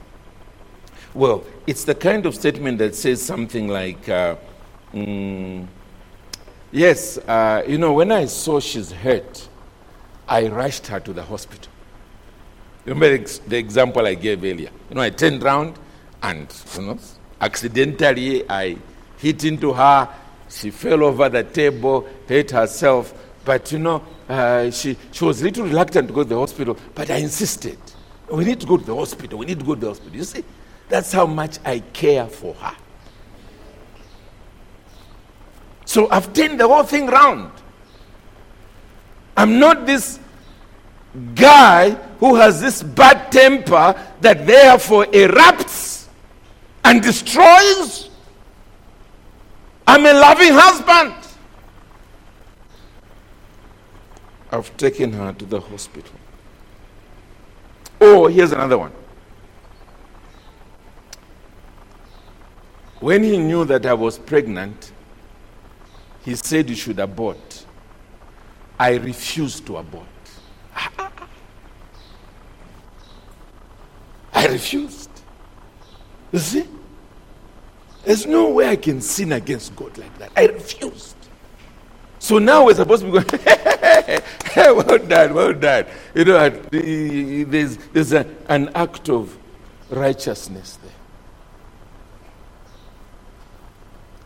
Well, 1.14 1.44
it's 1.66 1.84
the 1.86 1.96
kind 1.96 2.26
of 2.26 2.36
statement 2.36 2.78
that 2.80 2.96
says 2.96 3.22
something 3.22 3.68
like, 3.68 4.10
uh, 4.10 4.36
mm, 4.94 5.68
Yes, 6.72 7.18
uh, 7.18 7.64
you 7.68 7.80
know, 7.80 7.94
when 7.94 8.12
I 8.12 8.26
saw 8.26 8.60
she's 8.60 8.92
hurt, 8.92 9.48
I 10.28 10.48
rushed 10.48 10.86
her 10.88 11.00
to 11.00 11.14
the 11.14 11.24
hospital. 11.24 11.72
Remember 12.86 13.18
the 13.48 13.58
example 13.58 14.06
I 14.06 14.14
gave 14.14 14.44
earlier? 14.44 14.70
You 14.90 14.96
know, 14.96 15.02
I 15.02 15.10
turned 15.10 15.44
around 15.44 15.80
and, 16.22 16.48
you 16.76 16.82
know, 16.84 17.00
accidentally 17.42 18.48
I 18.50 18.78
hit 19.18 19.44
into 19.46 19.74
her. 19.74 20.10
She 20.48 20.70
fell 20.70 21.04
over 21.04 21.28
the 21.28 21.44
table, 21.44 22.08
hurt 22.28 22.52
herself. 22.52 23.14
But, 23.44 23.72
you 23.72 23.80
know, 23.80 24.04
uh, 24.28 24.70
she, 24.70 24.96
she 25.12 25.26
was 25.26 25.42
a 25.42 25.46
little 25.46 25.66
reluctant 25.66 26.08
to 26.10 26.14
go 26.14 26.22
to 26.22 26.30
the 26.30 26.38
hospital, 26.38 26.78
but 26.94 27.10
I 27.10 27.16
insisted. 27.16 27.80
We 28.32 28.46
need 28.46 28.60
to 28.60 28.68
go 28.68 28.78
to 28.78 28.86
the 28.86 28.96
hospital. 28.96 29.40
We 29.40 29.48
need 29.48 29.60
to 29.60 29.66
go 29.66 29.74
to 29.74 29.82
the 29.82 29.88
hospital. 29.88 30.16
You 30.16 30.24
see, 30.24 30.44
that's 30.88 31.12
how 31.12 31.26
much 31.26 31.58
I 31.66 31.80
care 31.80 32.28
for 32.28 32.54
her. 32.56 32.76
So 35.90 36.08
I've 36.12 36.32
turned 36.34 36.60
the 36.60 36.68
whole 36.68 36.84
thing 36.84 37.08
round. 37.08 37.52
I'm 39.36 39.58
not 39.58 39.88
this 39.88 40.20
guy 41.34 41.90
who 42.20 42.36
has 42.36 42.62
this 42.62 42.84
bad 42.84 43.32
temper 43.32 43.96
that 44.22 44.46
therefore 44.46 45.06
erupts 45.08 46.06
and 46.84 47.02
destroys. 47.02 48.12
I'm 49.88 50.06
a 50.06 50.14
loving 50.14 50.54
husband. 50.54 51.16
I've 54.52 54.78
taken 54.78 55.12
her 55.14 55.34
to 55.34 55.46
the 55.46 55.60
hospital. 55.60 56.14
Oh, 58.00 58.28
here's 58.28 58.52
another 58.52 58.78
one. 58.78 58.92
When 63.00 63.24
he 63.24 63.40
knew 63.40 63.66
that 63.66 63.88
I 63.88 63.96
was 63.96 64.20
pregnant, 64.20 64.92
he 66.24 66.36
said 66.36 66.70
you 66.70 66.76
should 66.76 67.00
abort. 67.00 67.66
I 68.78 68.96
refused 68.96 69.66
to 69.68 69.78
abort. 69.78 70.06
I 74.34 74.48
refused. 74.48 75.10
You 76.32 76.40
see? 76.40 76.66
There's 78.06 78.26
no 78.26 78.50
way 78.50 78.70
I 78.70 78.76
can 78.76 79.02
sin 79.02 79.34
against 79.34 79.76
God 79.76 79.98
like 79.98 80.18
that. 80.20 80.32
I 80.36 80.46
refused. 80.46 81.16
So 82.20 82.38
now 82.38 82.66
we're 82.66 82.76
supposed 82.76 83.04
to 83.04 83.12
be 83.12 83.20
going, 83.20 84.22
well 84.86 84.98
done, 84.98 85.34
well 85.34 85.54
done. 85.54 85.86
You 86.14 86.26
know, 86.26 86.50
there's, 86.50 87.78
there's 87.94 88.14
an 88.14 88.70
act 88.76 89.10
of 89.10 89.38
righteousness 89.90 90.78
there. 90.84 90.92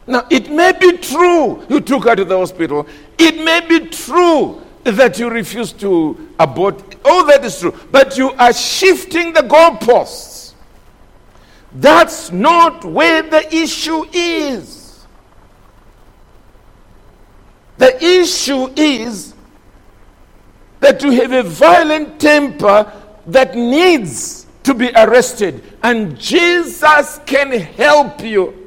Now, 0.05 0.27
it 0.29 0.49
may 0.49 0.73
be 0.73 0.97
true 0.97 1.65
you 1.69 1.79
took 1.79 2.03
her 2.05 2.15
to 2.15 2.25
the 2.25 2.37
hospital. 2.37 2.85
It 3.17 3.43
may 3.43 3.61
be 3.67 3.87
true 3.87 4.61
that 4.83 5.17
you 5.17 5.29
refused 5.29 5.79
to 5.79 6.29
abort. 6.39 6.95
All 7.05 7.25
that 7.27 7.45
is 7.45 7.59
true. 7.59 7.77
But 7.91 8.17
you 8.17 8.31
are 8.31 8.53
shifting 8.53 9.33
the 9.33 9.41
goalposts. 9.41 10.53
That's 11.73 12.31
not 12.31 12.85
where 12.85 13.23
the 13.23 13.53
issue 13.55 14.05
is. 14.11 15.05
The 17.77 18.03
issue 18.03 18.69
is 18.75 19.33
that 20.79 21.01
you 21.01 21.11
have 21.11 21.31
a 21.31 21.43
violent 21.43 22.19
temper 22.19 22.91
that 23.27 23.55
needs 23.55 24.45
to 24.63 24.73
be 24.73 24.91
arrested, 24.95 25.63
and 25.81 26.17
Jesus 26.19 27.19
can 27.25 27.51
help 27.51 28.21
you. 28.21 28.62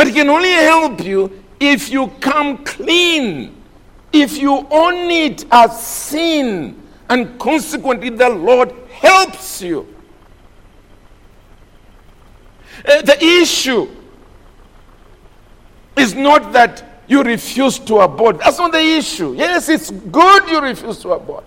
But 0.00 0.08
it 0.08 0.14
can 0.14 0.30
only 0.30 0.48
help 0.48 1.04
you 1.04 1.42
if 1.60 1.90
you 1.90 2.06
come 2.20 2.64
clean, 2.64 3.54
if 4.14 4.38
you 4.38 4.66
own 4.70 5.10
it 5.10 5.44
as 5.52 5.78
sin, 5.78 6.82
and 7.10 7.38
consequently 7.38 8.08
the 8.08 8.30
Lord 8.30 8.72
helps 8.92 9.60
you. 9.60 9.86
Uh, 12.82 13.02
the 13.02 13.22
issue 13.22 13.90
is 15.98 16.14
not 16.14 16.50
that 16.54 17.02
you 17.06 17.22
refuse 17.22 17.78
to 17.80 17.96
abort. 17.96 18.38
That's 18.38 18.56
not 18.56 18.72
the 18.72 18.80
issue. 18.80 19.34
Yes, 19.34 19.68
it's 19.68 19.90
good 19.90 20.48
you 20.48 20.62
refuse 20.62 21.00
to 21.00 21.10
abort. 21.10 21.44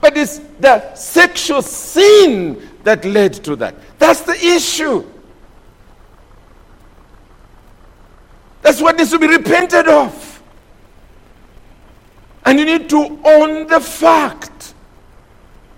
But 0.00 0.16
it's 0.16 0.38
the 0.60 0.94
sexual 0.94 1.60
sin 1.60 2.70
that 2.84 3.04
led 3.04 3.34
to 3.44 3.54
that. 3.56 3.74
That's 3.98 4.22
the 4.22 4.42
issue. 4.42 5.04
That's 8.62 8.80
what 8.80 8.96
needs 8.96 9.10
to 9.10 9.18
be 9.18 9.26
repented 9.26 9.88
of. 9.88 10.42
And 12.44 12.58
you 12.58 12.64
need 12.64 12.88
to 12.90 13.18
own 13.24 13.66
the 13.66 13.80
fact 13.80 14.74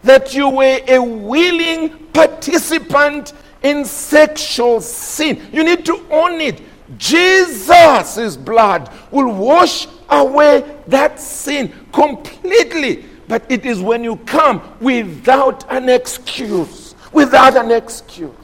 that 0.03 0.35
you 0.35 0.49
were 0.49 0.81
a 0.87 0.99
willing 0.99 1.91
participant 2.13 3.33
in 3.63 3.85
sexual 3.85 4.81
sin. 4.81 5.41
You 5.53 5.65
need 5.65 5.85
to 5.87 6.07
own 6.11 6.41
it. 6.41 6.61
Jesus' 6.99 8.37
blood 8.37 8.91
will 9.11 9.33
wash 9.33 9.89
away 10.11 10.65
that 10.87 11.19
sin 11.19 11.73
completely. 11.93 13.05
But 13.27 13.51
it 13.51 13.65
is 13.65 13.81
when 13.81 14.05
you 14.05 14.17
come 14.17 14.61
without 14.81 15.71
an 15.73 15.89
excuse. 15.89 16.95
Without 17.13 17.57
an 17.57 17.71
excuse. 17.71 18.44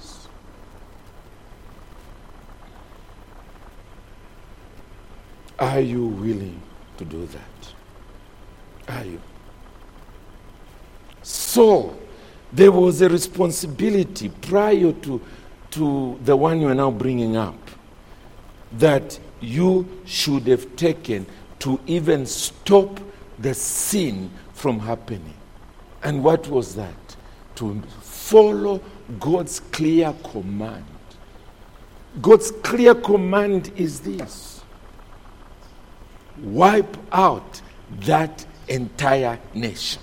Are 5.61 5.81
you 5.81 6.07
willing 6.07 6.59
to 6.97 7.05
do 7.05 7.27
that? 7.27 8.97
Are 8.97 9.05
you? 9.05 9.21
So, 11.23 11.99
there 12.51 12.73
was 12.73 13.03
a 13.03 13.09
responsibility 13.11 14.31
prior 14.31 14.93
to, 14.93 15.21
to 15.73 16.19
the 16.25 16.35
one 16.35 16.63
you 16.63 16.69
are 16.69 16.75
now 16.75 16.91
bringing 16.91 17.37
up 17.37 17.59
that 18.73 19.21
you 19.41 19.87
should 20.07 20.47
have 20.47 20.77
taken 20.77 21.27
to 21.59 21.79
even 21.87 22.25
stop 22.25 22.99
the 23.39 23.53
sin 23.53 24.31
from 24.55 24.81
happening. 24.81 25.35
And 26.03 26.25
what 26.25 26.49
was 26.49 26.75
that? 26.77 27.17
To 27.57 27.83
follow 28.01 28.81
God's 29.19 29.61
clear 29.61 30.15
command. 30.25 30.85
God's 32.23 32.51
clear 32.51 32.95
command 32.95 33.71
is 33.77 34.01
this 34.01 34.60
wipe 36.43 36.97
out 37.13 37.61
that 38.01 38.45
entire 38.69 39.39
nation. 39.55 40.03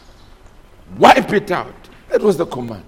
Wipe 0.98 1.34
it 1.34 1.52
out. 1.52 1.74
That 2.10 2.22
was 2.22 2.38
the 2.38 2.46
command. 2.46 2.86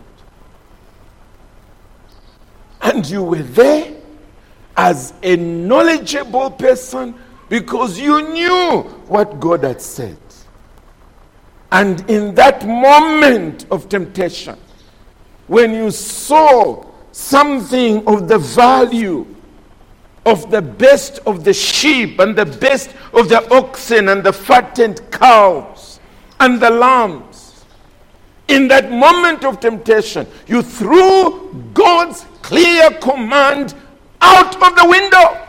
And 2.81 3.07
you 3.09 3.23
were 3.23 3.43
there 3.43 3.93
as 4.77 5.13
a 5.23 5.35
knowledgeable 5.35 6.51
person 6.51 7.13
because 7.49 7.99
you 7.99 8.29
knew 8.29 8.83
what 9.07 9.39
God 9.39 9.63
had 9.63 9.81
said. 9.81 10.17
And 11.71 12.09
in 12.09 12.33
that 12.35 12.65
moment 12.65 13.65
of 13.69 13.89
temptation, 13.89 14.57
when 15.47 15.73
you 15.73 15.91
saw 15.91 16.85
something 17.11 18.07
of 18.07 18.27
the 18.27 18.37
value 18.37 19.25
of 20.25 20.51
the 20.51 20.61
best 20.61 21.19
of 21.25 21.43
the 21.43 21.53
sheep 21.53 22.19
and 22.19 22.35
the 22.35 22.45
best 22.45 22.93
of 23.13 23.29
the 23.29 23.53
oxen 23.53 24.09
and 24.09 24.23
the 24.23 24.33
fattened 24.33 25.01
cows 25.11 25.99
and 26.39 26.59
the 26.61 26.69
lambs. 26.69 27.65
In 28.47 28.67
that 28.69 28.91
moment 28.91 29.43
of 29.43 29.59
temptation, 29.59 30.27
you 30.47 30.61
threw 30.61 31.53
God's 31.73 32.25
clear 32.41 32.89
command 32.99 33.75
out 34.21 34.55
of 34.55 34.75
the 34.75 34.87
window 34.89 35.47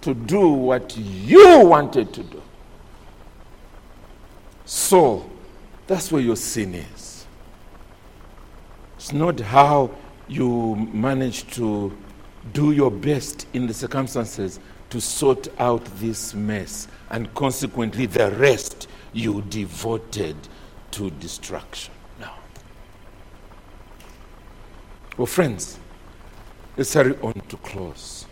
to 0.00 0.14
do 0.14 0.48
what 0.48 0.96
you 0.96 1.60
wanted 1.60 2.12
to 2.12 2.22
do. 2.22 2.42
So, 4.64 5.28
that's 5.86 6.10
where 6.10 6.22
your 6.22 6.36
sin 6.36 6.74
is. 6.74 7.26
It's 8.96 9.12
not 9.12 9.38
how 9.40 9.90
you 10.28 10.88
manage 10.92 11.46
to 11.54 11.96
do 12.52 12.72
your 12.72 12.90
best 12.90 13.46
in 13.52 13.66
the 13.66 13.74
circumstances 13.74 14.60
to 14.90 15.00
sort 15.00 15.48
out 15.58 15.84
this 15.96 16.34
mess, 16.34 16.86
and 17.10 17.32
consequently, 17.34 18.06
the 18.06 18.30
rest 18.32 18.88
you 19.12 19.42
devoted 19.48 20.36
to 20.90 21.10
destruction. 21.12 21.92
Now, 22.20 22.34
Well, 25.16 25.26
friends, 25.26 25.78
let's 26.76 26.92
hurry 26.92 27.16
on 27.22 27.32
to 27.32 27.56
close. 27.58 28.26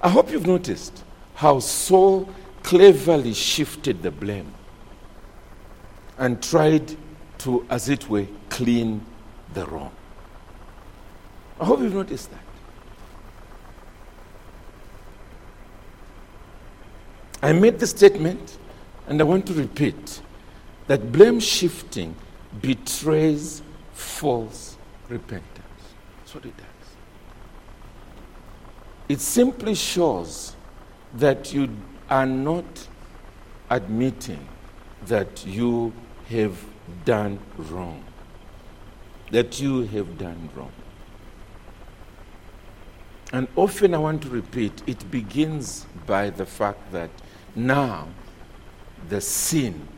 I 0.00 0.08
hope 0.08 0.30
you've 0.30 0.46
noticed 0.46 1.04
how 1.34 1.58
Saul 1.58 2.28
cleverly 2.62 3.34
shifted 3.34 4.02
the 4.02 4.10
blame 4.10 4.52
and 6.18 6.42
tried 6.42 6.96
to, 7.38 7.66
as 7.68 7.88
it 7.88 8.08
were, 8.08 8.26
clean 8.48 9.04
the 9.52 9.66
wrong. 9.66 9.92
I 11.60 11.64
hope 11.64 11.80
you've 11.80 11.94
noticed 11.94 12.30
that. 12.30 12.45
I 17.46 17.52
made 17.52 17.78
the 17.78 17.86
statement, 17.86 18.58
and 19.06 19.20
I 19.20 19.24
want 19.24 19.46
to 19.46 19.54
repeat 19.54 20.20
that 20.88 21.12
blame 21.12 21.38
shifting 21.38 22.16
betrays 22.60 23.62
false 23.92 24.76
repentance. 25.08 25.84
That's 26.18 26.34
what 26.34 26.44
it 26.44 26.56
does. 26.56 26.66
It 29.08 29.20
simply 29.20 29.76
shows 29.76 30.56
that 31.14 31.54
you 31.54 31.68
are 32.10 32.26
not 32.26 32.88
admitting 33.70 34.48
that 35.06 35.46
you 35.46 35.92
have 36.28 36.58
done 37.04 37.38
wrong. 37.56 38.02
That 39.30 39.60
you 39.60 39.82
have 39.82 40.18
done 40.18 40.50
wrong. 40.56 40.72
And 43.32 43.46
often 43.54 43.94
I 43.94 43.98
want 43.98 44.22
to 44.22 44.30
repeat, 44.30 44.82
it 44.88 45.08
begins 45.12 45.86
by 46.06 46.30
the 46.30 46.44
fact 46.44 46.90
that 46.90 47.10
now 47.56 48.08
the 49.08 49.20
sin 49.20 49.88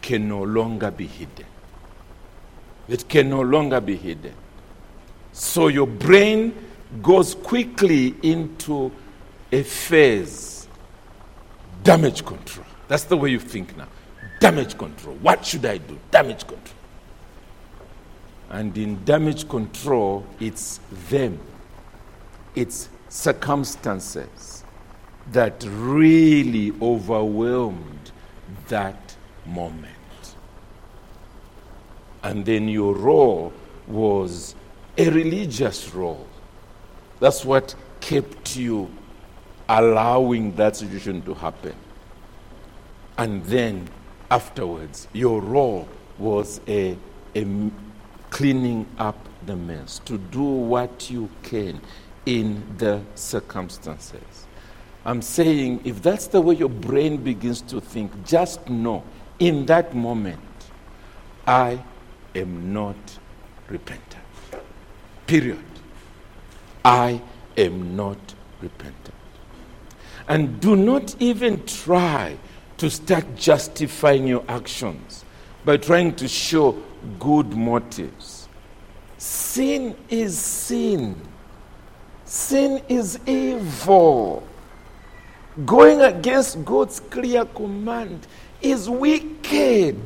can 0.00 0.28
no 0.28 0.42
longer 0.42 0.90
be 0.90 1.06
hidden. 1.06 1.46
It 2.88 3.08
can 3.08 3.30
no 3.30 3.42
longer 3.42 3.80
be 3.80 3.96
hidden. 3.96 4.34
So 5.32 5.68
your 5.68 5.86
brain 5.86 6.54
goes 7.00 7.34
quickly 7.34 8.14
into 8.22 8.90
a 9.50 9.62
phase 9.62 10.66
damage 11.82 12.24
control. 12.24 12.66
That's 12.88 13.04
the 13.04 13.16
way 13.16 13.30
you 13.30 13.38
think 13.38 13.76
now. 13.76 13.88
Damage 14.40 14.76
control. 14.76 15.16
What 15.16 15.44
should 15.46 15.64
I 15.64 15.78
do? 15.78 15.98
Damage 16.10 16.46
control. 16.46 16.76
And 18.50 18.76
in 18.76 19.02
damage 19.04 19.48
control, 19.48 20.26
it's 20.38 20.80
them, 21.08 21.38
it's 22.54 22.88
circumstances 23.08 24.61
that 25.30 25.64
really 25.68 26.72
overwhelmed 26.82 28.10
that 28.68 29.16
moment. 29.46 29.86
And 32.22 32.44
then 32.44 32.68
your 32.68 32.94
role 32.94 33.52
was 33.86 34.54
a 34.98 35.08
religious 35.10 35.94
role. 35.94 36.26
That's 37.20 37.44
what 37.44 37.74
kept 38.00 38.56
you 38.56 38.90
allowing 39.68 40.54
that 40.56 40.76
situation 40.76 41.22
to 41.22 41.34
happen. 41.34 41.74
And 43.16 43.44
then 43.44 43.88
afterwards, 44.30 45.08
your 45.12 45.40
role 45.40 45.88
was 46.18 46.60
a, 46.66 46.96
a 47.34 47.70
cleaning 48.30 48.86
up 48.98 49.16
the 49.46 49.56
mess, 49.56 49.98
to 50.00 50.18
do 50.18 50.42
what 50.42 51.10
you 51.10 51.28
can 51.42 51.80
in 52.26 52.62
the 52.78 53.02
circumstances. 53.14 54.41
I'm 55.04 55.22
saying 55.22 55.80
if 55.84 56.00
that's 56.02 56.28
the 56.28 56.40
way 56.40 56.54
your 56.54 56.68
brain 56.68 57.16
begins 57.16 57.60
to 57.62 57.80
think, 57.80 58.24
just 58.24 58.68
know 58.68 59.02
in 59.38 59.66
that 59.66 59.94
moment, 59.94 60.38
I 61.46 61.82
am 62.34 62.72
not 62.72 62.96
repentant. 63.68 64.22
Period. 65.26 65.58
I 66.84 67.20
am 67.56 67.96
not 67.96 68.34
repentant. 68.60 69.14
And 70.28 70.60
do 70.60 70.76
not 70.76 71.16
even 71.20 71.64
try 71.66 72.36
to 72.78 72.90
start 72.90 73.34
justifying 73.36 74.26
your 74.26 74.44
actions 74.48 75.24
by 75.64 75.76
trying 75.76 76.14
to 76.16 76.28
show 76.28 76.80
good 77.18 77.48
motives. 77.56 78.48
Sin 79.18 79.96
is 80.08 80.38
sin. 80.38 81.20
Sin 82.24 82.82
is 82.88 83.18
evil. 83.26 84.46
Going 85.66 86.00
against 86.00 86.64
God's 86.64 87.00
clear 87.00 87.44
command 87.44 88.26
is 88.60 88.88
wicked. 88.88 89.98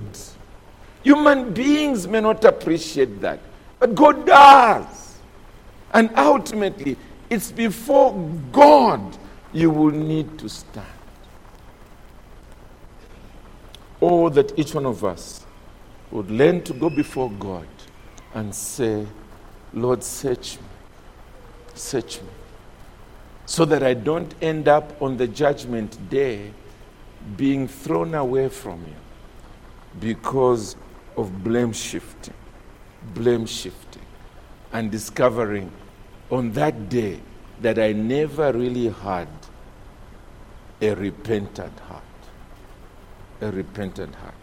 Human 1.03 1.53
beings 1.53 2.09
may 2.09 2.21
not 2.21 2.45
appreciate 2.45 3.21
that, 3.21 3.39
but 3.79 3.95
God 3.95 4.27
does. 4.27 5.19
And 5.93 6.11
ultimately, 6.17 6.97
it's 7.31 7.53
before 7.53 8.13
God 8.51 9.17
you 9.53 9.71
will 9.71 9.93
need 9.93 10.39
to 10.39 10.49
stand. 10.49 10.87
Oh, 14.03 14.29
that 14.31 14.59
each 14.59 14.75
one 14.75 14.87
of 14.87 15.05
us 15.05 15.45
would 16.11 16.31
learn 16.31 16.63
to 16.65 16.73
go 16.75 16.91
before 16.91 17.31
God 17.31 17.67
and 18.35 18.55
say, 18.55 19.07
Lord, 19.73 20.03
search 20.03 20.57
me 20.57 20.67
search 21.79 22.21
me. 22.21 22.29
So 23.47 23.65
that 23.65 23.83
I 23.83 23.95
don't 23.95 24.35
end 24.43 24.69
up 24.69 25.01
on 25.01 25.17
the 25.17 25.27
judgment 25.27 26.11
day 26.11 26.53
being 27.37 27.67
thrown 27.67 28.15
away 28.15 28.49
from 28.49 28.81
you 28.81 28.97
because 30.01 30.77
of 31.17 31.43
blame 31.43 31.73
shifting, 31.73 32.35
blame 33.15 33.47
shifting, 33.47 34.03
and 34.73 34.91
discovering 34.91 35.73
on 36.31 36.53
that 36.53 36.89
day 36.89 37.21
that 37.61 37.79
I 37.79 37.93
never 37.93 38.53
really 38.53 38.89
had 38.89 39.29
a 40.81 40.95
repentant 40.95 41.79
heart. 41.81 42.03
A 43.41 43.51
repentant 43.51 44.15
heart. 44.17 44.35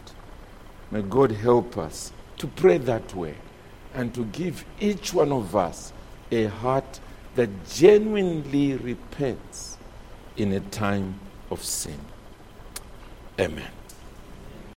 May 0.90 1.02
God 1.02 1.32
help 1.32 1.78
us 1.78 2.12
to 2.38 2.46
pray 2.46 2.78
that 2.78 3.14
way 3.14 3.34
and 3.94 4.12
to 4.14 4.24
give 4.26 4.64
each 4.80 5.14
one 5.14 5.32
of 5.32 5.54
us 5.54 5.92
a 6.30 6.46
heart 6.46 7.00
that 7.34 7.50
genuinely 7.68 8.76
repents 8.76 9.76
in 10.36 10.52
a 10.52 10.60
time 10.60 11.18
of 11.50 11.62
sin. 11.62 11.98
Amen. 13.38 13.70